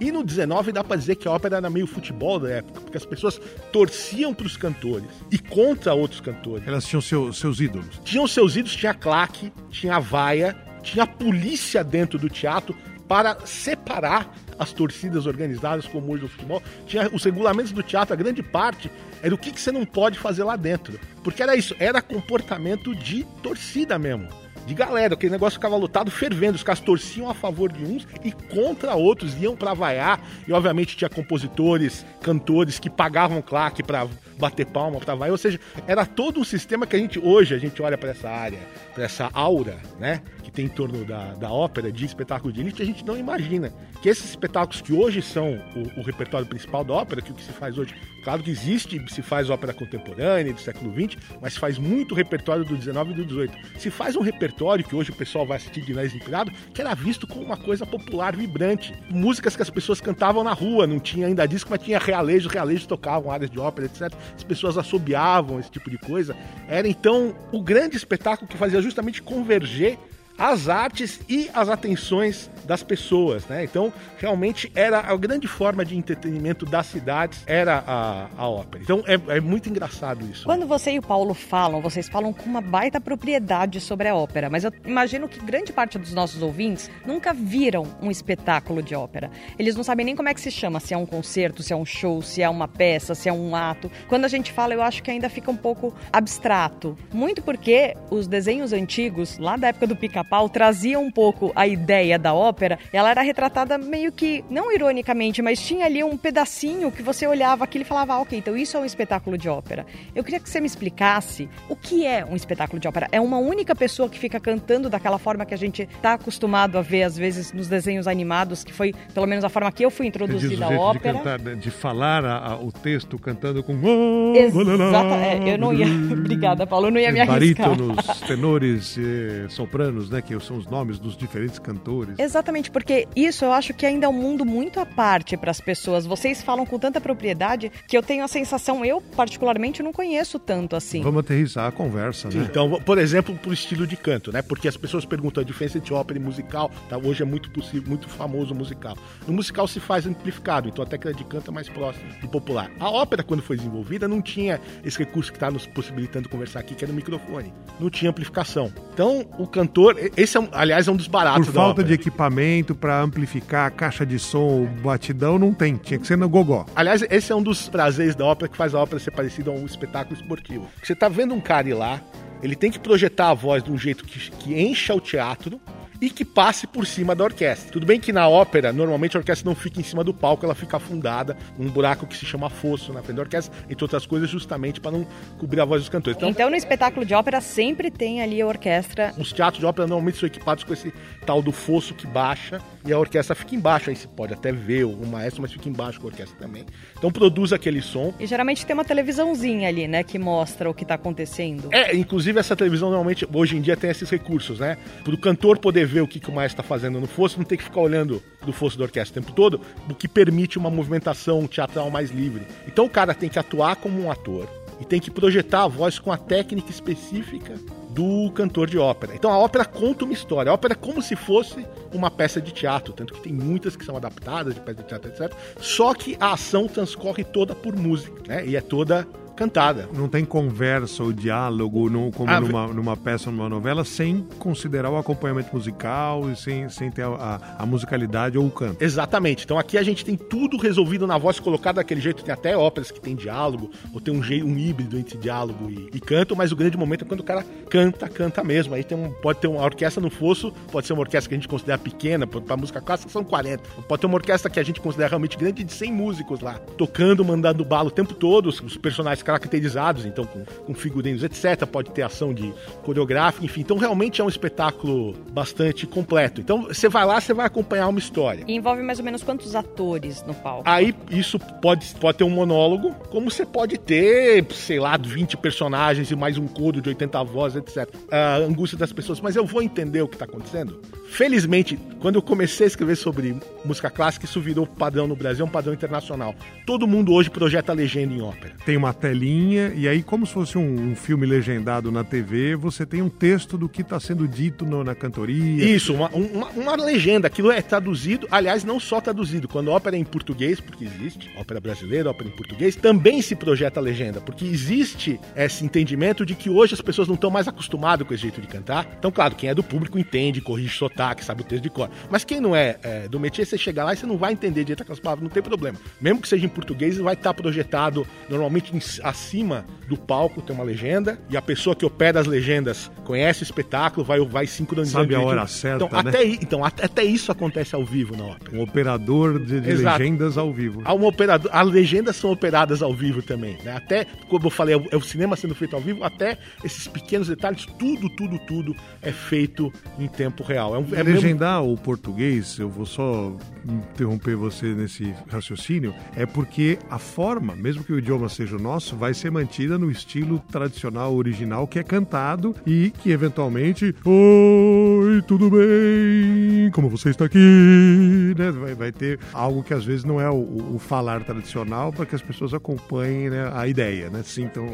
E 0.00 0.10
no 0.10 0.24
19 0.24 0.72
dá 0.72 0.82
para 0.82 0.96
dizer 0.96 1.16
que 1.16 1.28
a 1.28 1.32
ópera 1.32 1.58
era 1.58 1.68
meio 1.68 1.86
futebol 1.86 2.40
da 2.40 2.48
época, 2.48 2.80
porque 2.80 2.96
as 2.96 3.04
pessoas 3.04 3.38
torciam 3.70 4.32
para 4.32 4.46
os 4.46 4.56
cantores 4.56 5.06
e 5.30 5.38
contra 5.38 5.92
outros 5.92 6.22
cantores. 6.22 6.66
Elas 6.66 6.86
tinham 6.86 7.02
seu, 7.02 7.30
seus 7.34 7.60
ídolos. 7.60 8.00
Tinham 8.02 8.26
seus 8.26 8.56
ídolos, 8.56 8.74
tinha 8.74 8.94
claque, 8.94 9.52
tinha 9.70 10.00
vaia, 10.00 10.56
tinha 10.82 11.06
polícia 11.06 11.84
dentro 11.84 12.18
do 12.18 12.30
teatro 12.30 12.74
para 13.06 13.44
separar 13.44 14.34
as 14.58 14.72
torcidas 14.72 15.26
organizadas 15.26 15.86
como 15.86 16.12
hoje 16.12 16.22
do 16.22 16.28
futebol. 16.28 16.62
Tinha 16.86 17.10
os 17.12 17.22
regulamentos 17.22 17.72
do 17.72 17.82
teatro, 17.82 18.14
a 18.14 18.16
grande 18.16 18.42
parte 18.42 18.90
era 19.22 19.34
o 19.34 19.38
que, 19.38 19.50
que 19.50 19.60
você 19.60 19.70
não 19.70 19.84
pode 19.84 20.18
fazer 20.18 20.44
lá 20.44 20.56
dentro. 20.56 20.98
Porque 21.22 21.42
era 21.42 21.54
isso, 21.54 21.76
era 21.78 22.00
comportamento 22.00 22.94
de 22.94 23.24
torcida 23.42 23.98
mesmo 23.98 24.39
de 24.66 24.74
galera. 24.74 25.14
Aquele 25.14 25.32
negócio 25.32 25.58
ficava 25.58 25.76
lutado 25.76 26.10
fervendo. 26.10 26.56
Os 26.56 26.62
caras 26.62 26.80
torciam 26.80 27.28
a 27.28 27.34
favor 27.34 27.72
de 27.72 27.84
uns 27.84 28.06
e 28.24 28.32
contra 28.32 28.94
outros, 28.94 29.34
iam 29.40 29.56
para 29.56 29.74
vaiar. 29.74 30.20
E 30.46 30.52
obviamente 30.52 30.96
tinha 30.96 31.08
compositores, 31.08 32.04
cantores 32.20 32.78
que 32.78 32.90
pagavam 32.90 33.42
claque 33.42 33.82
para 33.82 34.06
bater 34.38 34.66
palma 34.66 34.98
para 34.98 35.14
vaiar. 35.14 35.32
Ou 35.32 35.38
seja, 35.38 35.60
era 35.86 36.06
todo 36.06 36.40
um 36.40 36.44
sistema 36.44 36.86
que 36.86 36.96
a 36.96 36.98
gente 36.98 37.18
hoje 37.18 37.54
a 37.54 37.58
gente 37.58 37.80
olha 37.82 37.98
para 37.98 38.10
essa 38.10 38.28
área, 38.28 38.58
para 38.94 39.04
essa 39.04 39.30
aura, 39.32 39.78
né? 39.98 40.22
que 40.50 40.50
tem 40.50 40.66
em 40.66 40.68
torno 40.68 41.04
da, 41.04 41.34
da 41.34 41.50
ópera, 41.50 41.92
de 41.92 42.04
espetáculo 42.04 42.52
de 42.52 42.60
elite, 42.60 42.82
a 42.82 42.84
gente 42.84 43.04
não 43.06 43.16
imagina 43.16 43.72
que 44.02 44.08
esses 44.08 44.28
espetáculos 44.28 44.80
que 44.80 44.92
hoje 44.92 45.22
são 45.22 45.62
o, 45.76 46.00
o 46.00 46.02
repertório 46.02 46.46
principal 46.46 46.84
da 46.84 46.92
ópera, 46.94 47.22
que 47.22 47.30
o 47.30 47.34
que 47.34 47.42
se 47.42 47.52
faz 47.52 47.78
hoje, 47.78 47.94
claro 48.24 48.42
que 48.42 48.50
existe, 48.50 49.00
se 49.08 49.22
faz 49.22 49.48
ópera 49.48 49.72
contemporânea 49.72 50.52
do 50.52 50.60
século 50.60 50.92
XX, 50.92 51.16
mas 51.40 51.54
se 51.54 51.60
faz 51.60 51.78
muito 51.78 52.14
repertório 52.14 52.64
do 52.64 52.76
19 52.76 53.12
e 53.12 53.14
do 53.14 53.24
18. 53.24 53.78
Se 53.78 53.90
faz 53.90 54.16
um 54.16 54.20
repertório 54.20 54.49
que 54.52 54.94
hoje 54.94 55.10
o 55.10 55.14
pessoal 55.14 55.46
vai 55.46 55.56
assistir 55.56 55.80
de 55.82 55.92
Inés 55.92 56.14
Inspirado, 56.14 56.52
que 56.72 56.80
era 56.80 56.94
visto 56.94 57.26
como 57.26 57.44
uma 57.44 57.56
coisa 57.56 57.86
popular, 57.86 58.36
vibrante. 58.36 58.94
Músicas 59.08 59.56
que 59.56 59.62
as 59.62 59.70
pessoas 59.70 60.00
cantavam 60.00 60.44
na 60.44 60.52
rua, 60.52 60.86
não 60.86 61.00
tinha 61.00 61.26
ainda 61.26 61.46
disco, 61.46 61.70
mas 61.70 61.82
tinha 61.82 61.98
realejos, 61.98 62.52
realejos 62.52 62.86
tocavam 62.86 63.30
áreas 63.30 63.50
de 63.50 63.58
ópera, 63.58 63.86
etc. 63.86 64.12
As 64.36 64.44
pessoas 64.44 64.76
assobiavam 64.76 65.58
esse 65.58 65.70
tipo 65.70 65.90
de 65.90 65.98
coisa. 65.98 66.36
Era 66.68 66.86
então 66.86 67.34
o 67.52 67.62
grande 67.62 67.96
espetáculo 67.96 68.48
que 68.48 68.56
fazia 68.56 68.80
justamente 68.82 69.22
converger 69.22 69.98
as 70.40 70.70
artes 70.70 71.20
e 71.28 71.50
as 71.52 71.68
atenções 71.68 72.50
das 72.64 72.82
pessoas, 72.82 73.46
né? 73.46 73.62
Então, 73.62 73.92
realmente 74.16 74.72
era 74.74 75.00
a 75.00 75.14
grande 75.16 75.46
forma 75.46 75.84
de 75.84 75.96
entretenimento 75.96 76.64
das 76.64 76.86
cidades 76.86 77.42
era 77.46 77.84
a, 77.86 78.28
a 78.38 78.48
ópera. 78.48 78.82
Então, 78.82 79.04
é, 79.06 79.36
é 79.36 79.40
muito 79.40 79.68
engraçado 79.68 80.24
isso. 80.24 80.44
Quando 80.44 80.66
você 80.66 80.92
e 80.92 80.98
o 80.98 81.02
Paulo 81.02 81.34
falam, 81.34 81.82
vocês 81.82 82.08
falam 82.08 82.32
com 82.32 82.48
uma 82.48 82.62
baita 82.62 83.00
propriedade 83.00 83.80
sobre 83.80 84.08
a 84.08 84.14
ópera, 84.14 84.48
mas 84.48 84.64
eu 84.64 84.72
imagino 84.84 85.28
que 85.28 85.38
grande 85.44 85.74
parte 85.74 85.98
dos 85.98 86.14
nossos 86.14 86.40
ouvintes 86.40 86.90
nunca 87.04 87.34
viram 87.34 87.84
um 88.00 88.10
espetáculo 88.10 88.82
de 88.82 88.94
ópera. 88.94 89.30
Eles 89.58 89.76
não 89.76 89.84
sabem 89.84 90.06
nem 90.06 90.16
como 90.16 90.28
é 90.28 90.34
que 90.34 90.40
se 90.40 90.50
chama, 90.50 90.80
se 90.80 90.94
é 90.94 90.96
um 90.96 91.06
concerto, 91.06 91.62
se 91.62 91.72
é 91.72 91.76
um 91.76 91.84
show, 91.84 92.22
se 92.22 92.40
é 92.40 92.48
uma 92.48 92.66
peça, 92.66 93.14
se 93.14 93.28
é 93.28 93.32
um 93.32 93.54
ato. 93.54 93.90
Quando 94.08 94.24
a 94.24 94.28
gente 94.28 94.52
fala, 94.52 94.72
eu 94.72 94.80
acho 94.80 95.02
que 95.02 95.10
ainda 95.10 95.28
fica 95.28 95.50
um 95.50 95.56
pouco 95.56 95.94
abstrato. 96.10 96.96
Muito 97.12 97.42
porque 97.42 97.94
os 98.10 98.26
desenhos 98.26 98.72
antigos, 98.72 99.36
lá 99.36 99.56
da 99.56 99.68
época 99.68 99.86
do 99.86 99.96
pica 99.96 100.24
Pica-Pau 100.30 100.48
trazia 100.48 100.98
um 100.98 101.10
pouco 101.10 101.52
a 101.56 101.66
ideia 101.66 102.18
da 102.18 102.32
ópera, 102.32 102.78
ela 102.92 103.10
era 103.10 103.20
retratada 103.20 103.76
meio 103.76 104.12
que, 104.12 104.44
não 104.48 104.72
ironicamente, 104.72 105.42
mas 105.42 105.60
tinha 105.60 105.86
ali 105.86 106.04
um 106.04 106.16
pedacinho 106.16 106.92
que 106.92 107.02
você 107.02 107.26
olhava 107.26 107.64
aquilo 107.64 107.82
e 107.82 107.84
falava, 107.84 108.14
ah, 108.14 108.20
ok, 108.20 108.38
então 108.38 108.56
isso 108.56 108.76
é 108.76 108.80
um 108.80 108.84
espetáculo 108.84 109.36
de 109.36 109.48
ópera. 109.48 109.84
Eu 110.14 110.22
queria 110.22 110.38
que 110.38 110.48
você 110.48 110.60
me 110.60 110.66
explicasse 110.66 111.48
o 111.68 111.74
que 111.74 112.06
é 112.06 112.24
um 112.24 112.36
espetáculo 112.36 112.78
de 112.78 112.86
ópera. 112.86 113.08
É 113.10 113.20
uma 113.20 113.38
única 113.38 113.74
pessoa 113.74 114.08
que 114.08 114.18
fica 114.18 114.38
cantando 114.38 114.88
daquela 114.88 115.18
forma 115.18 115.44
que 115.44 115.52
a 115.52 115.58
gente 115.58 115.82
está 115.82 116.14
acostumado 116.14 116.78
a 116.78 116.82
ver, 116.82 117.02
às 117.02 117.16
vezes, 117.16 117.52
nos 117.52 117.66
desenhos 117.66 118.06
animados, 118.06 118.62
que 118.62 118.72
foi, 118.72 118.94
pelo 119.12 119.26
menos, 119.26 119.44
a 119.44 119.48
forma 119.48 119.72
que 119.72 119.84
eu 119.84 119.90
fui 119.90 120.06
introduzida 120.06 120.66
à 120.66 120.70
ópera. 120.70 121.18
De, 121.18 121.24
cantar, 121.24 121.56
de 121.56 121.70
falar 121.70 122.24
a, 122.24 122.52
a, 122.52 122.56
o 122.56 122.70
texto 122.70 123.18
cantando 123.18 123.62
com... 123.62 124.32
Exato, 124.36 125.14
é, 125.14 125.54
eu 125.54 125.58
não 125.58 125.72
ia... 125.72 125.86
Obrigada, 126.12 126.66
Paulo, 126.66 126.86
eu 126.86 126.90
não 126.92 127.00
ia 127.00 127.10
me 127.10 127.20
arriscar. 127.20 127.68
Barítonos, 127.68 128.20
tenores, 128.26 128.98
eh, 128.98 129.46
sopranos, 129.48 130.09
né? 130.10 130.20
né? 130.20 130.22
Que 130.22 130.38
são 130.40 130.56
os 130.56 130.66
nomes 130.66 130.98
dos 130.98 131.16
diferentes 131.16 131.58
cantores. 131.58 132.18
Exatamente, 132.18 132.70
porque 132.70 133.08
isso 133.16 133.44
eu 133.44 133.52
acho 133.52 133.74
que 133.74 133.84
ainda 133.84 134.06
é 134.06 134.08
um 134.08 134.12
mundo 134.12 134.44
muito 134.44 134.78
à 134.78 134.86
parte 134.86 135.36
para 135.36 135.50
as 135.50 135.60
pessoas. 135.60 136.06
Vocês 136.06 136.42
falam 136.42 136.64
com 136.66 136.78
tanta 136.78 137.00
propriedade 137.00 137.72
que 137.88 137.96
eu 137.96 138.02
tenho 138.02 138.24
a 138.24 138.28
sensação, 138.28 138.84
eu 138.84 139.00
particularmente 139.00 139.82
não 139.82 139.92
conheço 139.92 140.38
tanto 140.38 140.76
assim. 140.76 141.02
Vamos 141.02 141.20
aterrissar 141.20 141.66
a 141.66 141.72
conversa, 141.72 142.28
né? 142.28 142.46
Então, 142.48 142.80
por 142.82 142.98
exemplo, 142.98 143.34
pro 143.36 143.52
estilo 143.52 143.86
de 143.86 143.96
canto, 143.96 144.32
né? 144.32 144.42
Porque 144.42 144.68
as 144.68 144.76
pessoas 144.76 145.04
perguntam 145.04 145.42
a 145.42 145.44
diferença 145.44 145.78
entre 145.78 145.92
ópera 145.94 146.18
e 146.18 146.22
musical, 146.22 146.70
tá? 146.88 146.98
Hoje 146.98 147.22
é 147.22 147.26
muito 147.26 147.50
possível, 147.50 147.88
muito 147.88 148.08
famoso 148.08 148.52
o 148.52 148.56
musical. 148.56 148.96
No 149.26 149.32
musical 149.32 149.66
se 149.66 149.80
faz 149.80 150.06
amplificado, 150.06 150.68
então 150.68 150.84
a 150.84 150.86
técnica 150.86 151.16
de 151.18 151.24
canto 151.24 151.50
é 151.50 151.54
mais 151.54 151.68
próxima 151.68 152.10
do 152.20 152.28
popular. 152.28 152.70
A 152.78 152.90
ópera, 152.90 153.22
quando 153.22 153.42
foi 153.42 153.56
desenvolvida, 153.56 154.06
não 154.06 154.20
tinha 154.20 154.60
esse 154.84 154.98
recurso 154.98 155.30
que 155.30 155.36
está 155.36 155.50
nos 155.50 155.66
possibilitando 155.66 156.28
conversar 156.28 156.60
aqui, 156.60 156.74
que 156.74 156.84
era 156.84 156.92
o 156.92 156.96
microfone. 156.96 157.52
Não 157.78 157.88
tinha 157.88 158.10
amplificação. 158.10 158.72
Então, 158.92 159.26
o 159.38 159.46
cantor, 159.46 159.96
esse, 160.16 160.36
é 160.36 160.40
um, 160.40 160.48
aliás, 160.52 160.88
é 160.88 160.90
um 160.90 160.96
dos 160.96 161.08
baratos 161.08 161.46
Por 161.46 161.54
falta 161.54 161.84
de 161.84 161.92
equipamento 161.92 162.74
para 162.74 163.00
amplificar 163.00 163.66
a 163.66 163.70
caixa 163.70 164.06
de 164.06 164.18
som, 164.18 164.62
o 164.62 164.66
batidão, 164.66 165.38
não 165.38 165.52
tem. 165.52 165.76
Tinha 165.76 165.98
que 165.98 166.06
ser 166.06 166.16
no 166.16 166.28
gogó. 166.28 166.66
Aliás, 166.74 167.04
esse 167.10 167.32
é 167.32 167.34
um 167.34 167.42
dos 167.42 167.68
prazeres 167.68 168.14
da 168.14 168.24
ópera 168.24 168.48
que 168.48 168.56
faz 168.56 168.74
a 168.74 168.80
ópera 168.80 168.98
ser 168.98 169.10
parecida 169.10 169.50
a 169.50 169.54
um 169.54 169.66
espetáculo 169.66 170.18
esportivo. 170.18 170.68
Você 170.82 170.94
tá 170.94 171.08
vendo 171.08 171.34
um 171.34 171.40
cara 171.40 171.68
ir 171.68 171.74
lá, 171.74 172.00
ele 172.42 172.56
tem 172.56 172.70
que 172.70 172.78
projetar 172.78 173.30
a 173.30 173.34
voz 173.34 173.62
de 173.62 173.70
um 173.70 173.78
jeito 173.78 174.04
que, 174.04 174.30
que 174.30 174.60
encha 174.60 174.94
o 174.94 175.00
teatro, 175.00 175.60
e 176.00 176.10
que 176.10 176.24
passe 176.24 176.66
por 176.66 176.86
cima 176.86 177.14
da 177.14 177.24
orquestra. 177.24 177.70
Tudo 177.70 177.86
bem 177.86 178.00
que 178.00 178.12
na 178.12 178.28
ópera, 178.28 178.72
normalmente 178.72 179.16
a 179.16 179.20
orquestra 179.20 179.48
não 179.48 179.54
fica 179.54 179.80
em 179.80 179.84
cima 179.84 180.02
do 180.02 180.12
palco, 180.12 180.44
ela 180.44 180.54
fica 180.54 180.76
afundada 180.76 181.36
num 181.58 181.68
buraco 181.68 182.06
que 182.06 182.16
se 182.16 182.24
chama 182.24 182.50
fosso 182.50 182.92
na 182.92 183.02
frente 183.02 183.16
da 183.16 183.22
orquestra, 183.22 183.54
entre 183.68 183.84
outras 183.84 184.06
coisas, 184.06 184.28
justamente 184.28 184.80
para 184.80 184.90
não 184.90 185.06
cobrir 185.38 185.60
a 185.60 185.64
voz 185.64 185.82
dos 185.82 185.88
cantores. 185.88 186.16
Então, 186.16 186.30
então, 186.30 186.50
no 186.50 186.56
espetáculo 186.56 187.04
de 187.04 187.14
ópera 187.14 187.40
sempre 187.40 187.90
tem 187.90 188.22
ali 188.22 188.40
a 188.40 188.46
orquestra. 188.46 189.12
Os 189.18 189.32
teatros 189.32 189.60
de 189.60 189.66
ópera 189.66 189.86
normalmente 189.86 190.18
são 190.18 190.26
equipados 190.26 190.64
com 190.64 190.72
esse 190.72 190.92
tal 191.26 191.42
do 191.42 191.52
fosso 191.52 191.94
que 191.94 192.06
baixa 192.06 192.60
e 192.84 192.92
a 192.92 192.98
orquestra 192.98 193.34
fica 193.34 193.54
embaixo. 193.54 193.90
Aí 193.90 193.96
você 193.96 194.08
pode 194.08 194.32
até 194.32 194.50
ver 194.52 194.84
o 194.84 195.06
maestro, 195.06 195.42
mas 195.42 195.52
fica 195.52 195.68
embaixo 195.68 196.00
com 196.00 196.06
a 196.06 196.10
orquestra 196.10 196.36
também. 196.38 196.64
Então 196.96 197.12
produz 197.12 197.52
aquele 197.52 197.82
som. 197.82 198.14
E 198.18 198.26
geralmente 198.26 198.64
tem 198.64 198.74
uma 198.74 198.84
televisãozinha 198.84 199.68
ali, 199.68 199.86
né, 199.86 200.02
que 200.02 200.18
mostra 200.18 200.70
o 200.70 200.74
que 200.74 200.82
está 200.82 200.94
acontecendo. 200.94 201.68
É, 201.72 201.94
inclusive 201.94 202.38
essa 202.40 202.56
televisão 202.56 202.88
normalmente, 202.88 203.28
hoje 203.32 203.56
em 203.56 203.60
dia, 203.60 203.76
tem 203.76 203.90
esses 203.90 204.08
recursos, 204.08 204.60
né? 204.60 204.78
Para 205.04 205.14
o 205.14 205.18
cantor 205.18 205.58
poder 205.58 205.86
ver 205.90 206.00
o 206.00 206.08
que, 206.08 206.20
que 206.20 206.30
o 206.30 206.32
maestro 206.32 206.60
está 206.60 206.68
fazendo 206.68 207.00
no 207.00 207.06
fosso, 207.06 207.38
não 207.38 207.44
tem 207.44 207.58
que 207.58 207.64
ficar 207.64 207.80
olhando 207.80 208.22
do 208.44 208.52
fosso 208.52 208.78
da 208.78 208.84
orquestra 208.84 209.20
o 209.20 209.24
tempo 209.24 209.34
todo, 209.34 209.60
o 209.88 209.94
que 209.94 210.08
permite 210.08 210.58
uma 210.58 210.70
movimentação 210.70 211.46
teatral 211.46 211.90
mais 211.90 212.10
livre. 212.10 212.46
Então 212.66 212.86
o 212.86 212.90
cara 212.90 213.14
tem 213.14 213.28
que 213.28 213.38
atuar 213.38 213.76
como 213.76 214.00
um 214.00 214.10
ator 214.10 214.48
e 214.80 214.84
tem 214.84 215.00
que 215.00 215.10
projetar 215.10 215.64
a 215.64 215.68
voz 215.68 215.98
com 215.98 216.10
a 216.10 216.16
técnica 216.16 216.70
específica 216.70 217.54
do 217.90 218.30
cantor 218.32 218.68
de 218.70 218.78
ópera. 218.78 219.14
Então 219.14 219.30
a 219.30 219.38
ópera 219.38 219.64
conta 219.64 220.04
uma 220.04 220.14
história. 220.14 220.50
A 220.50 220.54
ópera 220.54 220.72
é 220.72 220.76
como 220.76 221.02
se 221.02 221.14
fosse 221.16 221.66
uma 221.92 222.10
peça 222.10 222.40
de 222.40 222.52
teatro, 222.52 222.92
tanto 222.92 223.12
que 223.14 223.20
tem 223.20 223.32
muitas 223.32 223.76
que 223.76 223.84
são 223.84 223.96
adaptadas 223.96 224.54
de 224.54 224.60
peça 224.60 224.82
de 224.82 224.88
teatro, 224.88 225.10
etc. 225.10 225.32
Só 225.58 225.92
que 225.92 226.16
a 226.18 226.32
ação 226.32 226.66
transcorre 226.66 227.24
toda 227.24 227.54
por 227.54 227.76
música, 227.76 228.22
né? 228.26 228.46
E 228.46 228.56
é 228.56 228.60
toda 228.60 229.06
cantada. 229.40 229.88
Não 229.94 230.06
tem 230.06 230.22
conversa 230.22 231.02
ou 231.02 231.14
diálogo 231.14 231.88
não, 231.88 232.10
como 232.10 232.30
ah, 232.30 232.38
numa, 232.42 232.66
numa 232.66 232.96
peça 232.96 233.30
numa 233.30 233.48
novela 233.48 233.84
sem 233.84 234.20
considerar 234.38 234.90
o 234.90 234.98
acompanhamento 234.98 235.56
musical 235.56 236.30
e 236.30 236.36
sem, 236.36 236.68
sem 236.68 236.90
ter 236.90 237.04
a, 237.04 237.08
a, 237.08 237.62
a, 237.62 237.66
musicalidade 237.66 238.36
ou 238.36 238.46
o 238.46 238.50
canto. 238.50 238.82
Exatamente. 238.84 239.44
Então 239.44 239.58
aqui 239.58 239.78
a 239.78 239.82
gente 239.82 240.04
tem 240.04 240.14
tudo 240.14 240.58
resolvido 240.58 241.06
na 241.06 241.16
voz, 241.16 241.40
colocado 241.40 241.76
daquele 241.76 242.02
jeito. 242.02 242.22
Tem 242.22 242.34
até 242.34 242.54
óperas 242.54 242.90
que 242.90 243.00
tem 243.00 243.16
diálogo, 243.16 243.70
ou 243.94 244.00
tem 244.00 244.14
um, 244.14 244.22
jeito, 244.22 244.44
um 244.44 244.58
híbrido 244.58 244.98
entre 244.98 245.16
diálogo 245.16 245.70
e, 245.70 245.88
e 245.94 246.00
canto, 246.00 246.36
mas 246.36 246.52
o 246.52 246.56
grande 246.56 246.76
momento 246.76 247.06
é 247.06 247.08
quando 247.08 247.20
o 247.20 247.24
cara 247.24 247.42
canta, 247.70 248.10
canta 248.10 248.44
mesmo. 248.44 248.74
Aí 248.74 248.84
tem 248.84 248.98
um, 248.98 249.10
pode 249.10 249.40
ter 249.40 249.46
uma 249.46 249.64
orquestra 249.64 250.02
no 250.02 250.10
fosso, 250.10 250.52
pode 250.70 250.86
ser 250.86 250.92
uma 250.92 251.00
orquestra 251.00 251.30
que 251.30 251.34
a 251.34 251.38
gente 251.38 251.48
considera 251.48 251.78
pequena, 251.78 252.26
para 252.26 252.56
música 252.58 252.82
clássica 252.82 253.10
são 253.10 253.24
40. 253.24 253.62
Pode 253.88 254.00
ter 254.02 254.06
uma 254.06 254.16
orquestra 254.16 254.50
que 254.50 254.60
a 254.60 254.62
gente 254.62 254.82
considera 254.82 255.08
realmente 255.08 255.38
grande 255.38 255.64
de 255.64 255.72
100 255.72 255.92
músicos 255.92 256.40
lá, 256.40 256.60
tocando, 256.76 257.24
mandando 257.24 257.64
bala 257.64 257.88
o 257.88 257.90
tempo 257.90 258.12
todo, 258.12 258.50
os, 258.50 258.60
os 258.60 258.76
personagens 258.76 259.29
caracterizados, 259.30 260.04
então 260.04 260.24
com, 260.24 260.44
com 260.44 260.74
figurinos, 260.74 261.22
etc. 261.22 261.66
Pode 261.66 261.90
ter 261.90 262.02
ação 262.02 262.34
de 262.34 262.52
coreográfica, 262.82 263.44
enfim. 263.44 263.60
Então 263.60 263.76
realmente 263.76 264.20
é 264.20 264.24
um 264.24 264.28
espetáculo 264.28 265.14
bastante 265.30 265.86
completo. 265.86 266.40
Então 266.40 266.62
você 266.64 266.88
vai 266.88 267.04
lá, 267.04 267.20
você 267.20 267.32
vai 267.32 267.46
acompanhar 267.46 267.88
uma 267.88 267.98
história. 267.98 268.44
E 268.46 268.54
envolve 268.54 268.82
mais 268.82 268.98
ou 268.98 269.04
menos 269.04 269.22
quantos 269.22 269.54
atores 269.54 270.24
no 270.26 270.34
palco? 270.34 270.64
Aí 270.66 270.94
isso 271.10 271.38
pode, 271.38 271.86
pode 271.94 272.18
ter 272.18 272.24
um 272.24 272.30
monólogo, 272.30 272.94
como 273.10 273.30
você 273.30 273.46
pode 273.46 273.78
ter, 273.78 274.44
sei 274.52 274.80
lá, 274.80 274.96
20 274.96 275.36
personagens 275.36 276.10
e 276.10 276.16
mais 276.16 276.36
um 276.36 276.46
coro 276.46 276.80
de 276.80 276.88
80 276.88 277.24
vozes, 277.24 277.56
etc. 277.56 277.94
A 278.10 278.36
angústia 278.36 278.78
das 278.78 278.92
pessoas, 278.92 279.20
mas 279.20 279.36
eu 279.36 279.44
vou 279.44 279.62
entender 279.62 280.02
o 280.02 280.08
que 280.08 280.16
está 280.16 280.24
acontecendo. 280.24 280.80
Felizmente, 281.08 281.78
quando 282.00 282.16
eu 282.16 282.22
comecei 282.22 282.66
a 282.66 282.68
escrever 282.68 282.96
sobre 282.96 283.36
música 283.64 283.90
clássica, 283.90 284.24
isso 284.24 284.40
virou 284.40 284.66
padrão 284.66 285.06
no 285.06 285.16
Brasil, 285.16 285.44
é 285.44 285.48
um 285.48 285.50
padrão 285.50 285.74
internacional. 285.74 286.34
Todo 286.64 286.86
mundo 286.86 287.12
hoje 287.12 287.28
projeta 287.28 287.72
legenda 287.72 288.14
em 288.14 288.22
ópera. 288.22 288.54
Tem 288.64 288.76
uma 288.76 288.92
telinha, 289.20 289.72
e 289.76 289.86
aí, 289.86 290.02
como 290.02 290.26
se 290.26 290.32
fosse 290.32 290.56
um, 290.56 290.90
um 290.90 290.96
filme 290.96 291.26
legendado 291.26 291.92
na 291.92 292.02
TV, 292.02 292.56
você 292.56 292.86
tem 292.86 293.02
um 293.02 293.10
texto 293.10 293.58
do 293.58 293.68
que 293.68 293.82
está 293.82 294.00
sendo 294.00 294.26
dito 294.26 294.64
no, 294.64 294.82
na 294.82 294.94
cantoria. 294.94 295.64
Isso, 295.64 295.92
uma, 295.92 296.08
uma, 296.08 296.48
uma, 296.48 296.76
legenda. 296.76 297.26
Aquilo 297.26 297.50
é 297.50 297.60
traduzido, 297.60 298.26
aliás, 298.30 298.64
não 298.64 298.80
só 298.80 299.00
traduzido. 299.00 299.46
Quando 299.46 299.70
ópera 299.70 299.96
é 299.96 299.98
em 299.98 300.04
português, 300.04 300.58
porque 300.58 300.84
existe, 300.84 301.30
ópera 301.36 301.60
brasileira, 301.60 302.08
ópera 302.08 302.30
em 302.30 302.32
português, 302.32 302.74
também 302.76 303.20
se 303.20 303.36
projeta 303.36 303.78
a 303.78 303.82
legenda, 303.82 304.20
porque 304.20 304.44
existe 304.44 305.20
esse 305.36 305.64
entendimento 305.64 306.24
de 306.24 306.34
que 306.34 306.48
hoje 306.48 306.74
as 306.74 306.80
pessoas 306.80 307.06
não 307.06 307.14
estão 307.14 307.30
mais 307.30 307.46
acostumadas 307.46 308.06
com 308.06 308.14
esse 308.14 308.22
jeito 308.22 308.40
de 308.40 308.46
cantar. 308.46 308.86
Então, 308.98 309.10
claro, 309.10 309.34
quem 309.34 309.50
é 309.50 309.54
do 309.54 309.62
público 309.62 309.98
entende, 309.98 310.40
corrige 310.40 310.74
sotaque 310.74 311.24
sabe 311.24 311.42
o 311.42 311.44
texto 311.44 311.62
de 311.62 311.70
cor. 311.70 311.90
Mas 312.10 312.24
quem 312.24 312.40
não 312.40 312.56
é, 312.56 312.78
é 312.82 313.08
do 313.08 313.20
métier, 313.20 313.46
você 313.46 313.58
chega 313.58 313.84
lá 313.84 313.92
e 313.92 313.96
você 313.96 314.06
não 314.06 314.16
vai 314.16 314.32
entender 314.32 314.64
direito 314.64 314.82
aquelas 314.82 315.00
palavras, 315.00 315.22
não 315.22 315.30
tem 315.30 315.42
problema. 315.42 315.78
Mesmo 316.00 316.20
que 316.20 316.28
seja 316.28 316.46
em 316.46 316.48
português, 316.48 316.96
vai 316.96 317.14
estar 317.14 317.34
projetado 317.34 318.06
normalmente 318.28 318.74
em, 318.74 318.80
acima 319.02 319.64
do 319.88 319.96
palco, 319.96 320.40
tem 320.40 320.54
uma 320.54 320.64
legenda, 320.64 321.18
e 321.28 321.36
a 321.36 321.42
pessoa 321.42 321.74
que 321.74 321.84
opera 321.84 322.20
as 322.20 322.26
legendas 322.26 322.90
conhece 323.04 323.42
o 323.42 323.44
espetáculo, 323.44 324.04
vai, 324.04 324.20
vai 324.20 324.46
sincronizando. 324.46 325.02
Sabe 325.02 325.14
a 325.14 325.20
hora 325.20 325.46
certa, 325.46 325.84
então, 325.84 326.02
né? 326.02 326.10
até, 326.10 326.24
então, 326.24 326.64
até, 326.64 326.84
até, 326.84 327.04
isso 327.04 327.32
acontece 327.32 327.74
ao 327.74 327.84
vivo 327.84 328.16
na 328.16 328.24
ópera. 328.24 328.56
Um 328.56 328.62
operador 328.62 329.38
de, 329.38 329.60
de 329.60 329.72
legendas 329.72 330.38
ao 330.38 330.52
vivo. 330.52 330.82
Há 330.84 330.94
um 330.94 331.04
operador, 331.04 331.50
as 331.52 331.68
legendas 331.68 332.16
são 332.16 332.30
operadas 332.30 332.82
ao 332.82 332.94
vivo 332.94 333.20
também, 333.22 333.58
né? 333.64 333.76
Até, 333.76 334.06
como 334.28 334.46
eu 334.46 334.50
falei, 334.50 334.80
é 334.90 334.96
o 334.96 335.02
cinema 335.02 335.36
sendo 335.36 335.54
feito 335.54 335.74
ao 335.74 335.82
vivo, 335.82 336.04
até 336.04 336.38
esses 336.64 336.86
pequenos 336.86 337.28
detalhes, 337.28 337.66
tudo, 337.78 338.08
tudo, 338.10 338.38
tudo 338.46 338.76
é 339.02 339.10
feito 339.10 339.72
em 339.98 340.06
tempo 340.06 340.44
real. 340.44 340.74
É 340.74 340.78
um, 340.78 340.86
é 340.94 341.02
legendar 341.02 341.60
mesmo... 341.60 341.74
o 341.74 341.76
português, 341.76 342.58
eu 342.58 342.68
vou 342.68 342.86
só 342.86 343.36
interromper 343.64 344.36
você 344.36 344.66
nesse 344.74 345.14
raciocínio, 345.28 345.94
é 346.14 346.26
porque 346.26 346.78
a 346.88 346.98
forma, 346.98 347.56
mesmo 347.56 347.82
que 347.82 347.92
o 347.92 347.98
idioma 347.98 348.28
seja 348.28 348.56
o 348.56 348.60
nosso, 348.60 348.89
vai 348.96 349.14
ser 349.14 349.30
mantida 349.30 349.78
no 349.78 349.90
estilo 349.90 350.38
tradicional, 350.50 351.14
original, 351.14 351.66
que 351.66 351.78
é 351.78 351.82
cantado 351.82 352.54
e 352.66 352.90
que 353.02 353.10
eventualmente, 353.10 353.94
oi, 354.04 355.22
tudo 355.22 355.50
bem? 355.50 356.70
Como 356.72 356.88
você 356.88 357.10
está 357.10 357.24
aqui? 357.24 358.34
Né? 358.36 358.50
Vai, 358.50 358.74
vai 358.74 358.92
ter 358.92 359.18
algo 359.32 359.62
que 359.62 359.74
às 359.74 359.84
vezes 359.84 360.04
não 360.04 360.20
é 360.20 360.28
o, 360.30 360.74
o 360.74 360.78
falar 360.78 361.24
tradicional 361.24 361.92
para 361.92 362.06
que 362.06 362.14
as 362.14 362.22
pessoas 362.22 362.54
acompanhem 362.54 363.30
né, 363.30 363.50
a 363.54 363.66
ideia, 363.66 364.10
né? 364.10 364.22
Sintam. 364.22 364.68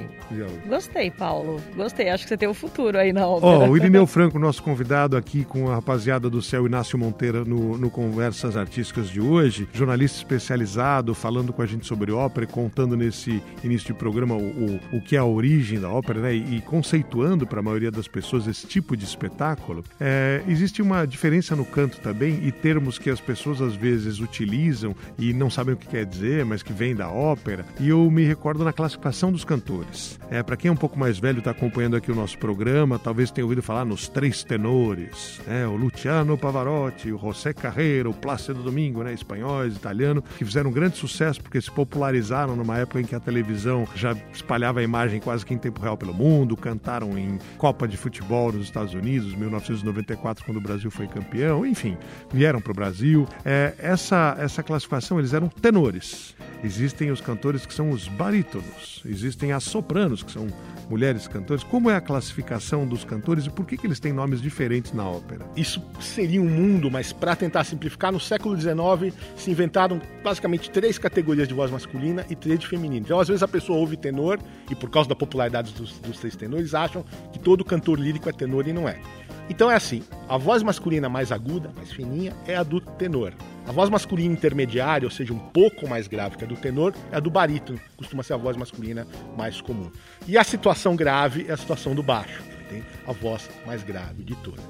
Gostei, 0.68 1.10
Paulo. 1.10 1.60
Gostei. 1.76 2.08
Acho 2.08 2.24
que 2.24 2.28
você 2.28 2.36
tem 2.36 2.48
o 2.48 2.54
futuro 2.54 2.98
aí 2.98 3.12
na. 3.12 3.26
Ó, 3.26 3.38
oh, 3.40 3.70
o 3.70 3.76
Irineu 3.76 4.06
Franco, 4.06 4.38
nosso 4.38 4.62
convidado 4.62 5.16
aqui 5.16 5.44
com 5.44 5.70
a 5.70 5.74
rapaziada 5.76 6.28
do 6.28 6.42
Céu 6.42 6.66
Inácio 6.66 6.98
Monteira 6.98 7.44
no, 7.44 7.76
no 7.76 7.90
Conversas 7.90 8.56
Artísticas 8.56 9.08
de 9.08 9.20
hoje, 9.20 9.68
jornalista 9.72 10.18
especializado, 10.18 11.14
falando 11.14 11.52
com 11.52 11.62
a 11.62 11.66
gente 11.66 11.86
sobre 11.86 12.12
ópera 12.12 12.44
e 12.44 12.48
contando 12.48 12.96
nesse 12.96 13.42
início 13.62 13.88
de 13.88 13.94
programa 14.06 14.36
o, 14.36 14.38
o, 14.38 14.80
o 14.98 15.00
que 15.00 15.16
é 15.16 15.18
a 15.18 15.24
origem 15.24 15.80
da 15.80 15.90
ópera, 15.90 16.20
né? 16.20 16.32
E, 16.32 16.60
conceituando 16.60 17.44
para 17.46 17.58
a 17.58 17.62
maioria 17.62 17.90
das 17.90 18.06
pessoas 18.06 18.46
esse 18.46 18.66
tipo 18.66 18.96
de 18.96 19.04
espetáculo. 19.04 19.82
É, 19.98 20.42
existe 20.46 20.80
uma 20.80 21.04
diferença 21.04 21.56
no 21.56 21.64
canto 21.64 22.00
também 22.00 22.40
e 22.46 22.52
termos 22.52 22.98
que 22.98 23.10
as 23.10 23.20
pessoas 23.20 23.60
às 23.60 23.74
vezes 23.74 24.20
utilizam 24.20 24.94
e 25.18 25.32
não 25.32 25.50
sabem 25.50 25.74
o 25.74 25.76
que 25.76 25.88
quer 25.88 26.06
dizer, 26.06 26.44
mas 26.44 26.62
que 26.62 26.72
vem 26.72 26.94
da 26.94 27.10
ópera. 27.10 27.64
E 27.80 27.88
eu 27.88 28.08
me 28.08 28.24
recordo 28.24 28.64
na 28.64 28.72
classificação 28.72 29.32
dos 29.32 29.44
cantores. 29.44 30.20
É, 30.30 30.42
para 30.42 30.56
quem 30.56 30.68
é 30.68 30.72
um 30.72 30.76
pouco 30.76 30.98
mais 30.98 31.18
velho, 31.18 31.40
está 31.40 31.50
acompanhando 31.50 31.96
aqui 31.96 32.12
o 32.12 32.14
nosso 32.14 32.38
programa, 32.38 32.98
talvez 32.98 33.30
tenha 33.30 33.44
ouvido 33.44 33.62
falar 33.62 33.84
nos 33.84 34.08
três 34.08 34.44
tenores, 34.44 35.40
né? 35.46 35.66
O 35.66 35.76
Luciano 35.76 35.96
Luciano 36.06 36.38
Pavarotti, 36.38 37.10
o 37.10 37.18
José 37.18 37.52
Carreiro, 37.52 38.10
o 38.10 38.14
Plácido 38.14 38.62
Domingo, 38.62 39.02
né, 39.02 39.12
espanhóis, 39.12 39.74
italiano, 39.74 40.22
que 40.22 40.44
fizeram 40.44 40.70
um 40.70 40.72
grande 40.72 40.96
sucesso 40.96 41.42
porque 41.42 41.60
se 41.60 41.70
popularizaram 41.70 42.54
numa 42.54 42.78
época 42.78 43.00
em 43.00 43.04
que 43.04 43.14
a 43.14 43.20
televisão 43.20 43.86
já 43.96 44.16
espalhava 44.32 44.80
a 44.80 44.82
imagem 44.82 45.20
quase 45.20 45.44
que 45.44 45.54
em 45.54 45.58
tempo 45.58 45.80
real 45.80 45.96
pelo 45.96 46.14
mundo, 46.14 46.56
cantaram 46.56 47.18
em 47.18 47.38
Copa 47.58 47.88
de 47.88 47.96
Futebol 47.96 48.52
nos 48.52 48.64
Estados 48.64 48.94
Unidos, 48.94 49.34
1994, 49.34 50.44
quando 50.44 50.58
o 50.58 50.60
Brasil 50.60 50.90
foi 50.90 51.06
campeão, 51.06 51.64
enfim, 51.66 51.96
vieram 52.32 52.60
para 52.60 52.72
o 52.72 52.74
Brasil. 52.74 53.26
É, 53.44 53.74
essa, 53.78 54.36
essa 54.38 54.62
classificação, 54.62 55.18
eles 55.18 55.32
eram 55.32 55.48
tenores. 55.48 56.34
Existem 56.62 57.10
os 57.10 57.20
cantores 57.20 57.66
que 57.66 57.74
são 57.74 57.90
os 57.90 58.08
barítonos, 58.08 59.02
existem 59.04 59.52
as 59.52 59.64
sopranos, 59.64 60.22
que 60.22 60.32
são 60.32 60.46
mulheres 60.88 61.28
cantores. 61.28 61.62
Como 61.62 61.90
é 61.90 61.96
a 61.96 62.00
classificação 62.00 62.86
dos 62.86 63.04
cantores 63.04 63.46
e 63.46 63.50
por 63.50 63.66
que, 63.66 63.76
que 63.76 63.86
eles 63.86 64.00
têm 64.00 64.12
nomes 64.12 64.40
diferentes 64.40 64.92
na 64.92 65.08
ópera? 65.08 65.46
Isso 65.56 65.82
seria 66.00 66.40
um 66.40 66.48
mundo, 66.48 66.90
mas 66.90 67.12
para 67.12 67.36
tentar 67.36 67.64
simplificar, 67.64 68.12
no 68.12 68.20
século 68.20 68.58
XIX 68.58 69.14
se 69.36 69.50
inventaram 69.50 70.00
basicamente 70.22 70.70
três 70.70 70.98
categorias 70.98 71.48
de 71.48 71.54
voz 71.54 71.70
masculina 71.70 72.24
e 72.30 72.34
três 72.34 72.58
de 72.58 72.66
feminina. 72.66 73.04
Então, 73.04 73.20
às 73.20 73.28
vezes, 73.28 73.42
a 73.42 73.48
pessoa 73.48 73.78
ouve 73.86 73.96
tenor 73.96 74.38
e, 74.68 74.74
por 74.74 74.90
causa 74.90 75.08
da 75.08 75.14
popularidade 75.14 75.72
dos, 75.72 75.98
dos 76.00 76.18
três 76.18 76.34
tenores, 76.34 76.74
acham 76.74 77.04
que 77.32 77.38
todo 77.38 77.64
cantor 77.64 77.98
lírico 77.98 78.28
é 78.28 78.32
tenor 78.32 78.66
e 78.66 78.72
não 78.72 78.88
é. 78.88 79.00
Então 79.48 79.70
é 79.70 79.76
assim: 79.76 80.02
a 80.28 80.36
voz 80.36 80.62
masculina 80.62 81.08
mais 81.08 81.30
aguda, 81.30 81.70
mais 81.76 81.92
fininha, 81.92 82.34
é 82.46 82.56
a 82.56 82.62
do 82.62 82.80
tenor. 82.80 83.32
A 83.66 83.72
voz 83.72 83.88
masculina 83.88 84.32
intermediária, 84.32 85.06
ou 85.06 85.10
seja, 85.10 85.32
um 85.32 85.38
pouco 85.38 85.88
mais 85.88 86.06
grave 86.06 86.36
que 86.36 86.44
a 86.44 86.46
do 86.46 86.56
tenor, 86.56 86.94
é 87.10 87.16
a 87.16 87.20
do 87.20 87.30
barítono, 87.30 87.80
costuma 87.96 88.22
ser 88.22 88.34
a 88.34 88.36
voz 88.36 88.56
masculina 88.56 89.06
mais 89.36 89.60
comum. 89.60 89.90
E 90.26 90.36
a 90.38 90.44
situação 90.44 90.94
grave 90.94 91.46
é 91.48 91.52
a 91.52 91.56
situação 91.56 91.94
do 91.94 92.02
baixo, 92.02 92.42
ele 92.52 92.64
tem 92.68 92.84
a 93.06 93.12
voz 93.12 93.48
mais 93.66 93.82
grave 93.82 94.22
de 94.22 94.34
todas. 94.36 94.64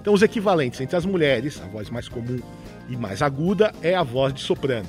Então, 0.00 0.14
os 0.14 0.22
equivalentes 0.22 0.80
entre 0.80 0.96
as 0.96 1.04
mulheres, 1.04 1.60
a 1.60 1.66
voz 1.66 1.90
mais 1.90 2.08
comum 2.08 2.38
e 2.88 2.96
mais 2.96 3.22
aguda, 3.22 3.72
é 3.82 3.96
a 3.96 4.04
voz 4.04 4.32
de 4.32 4.40
soprano. 4.40 4.86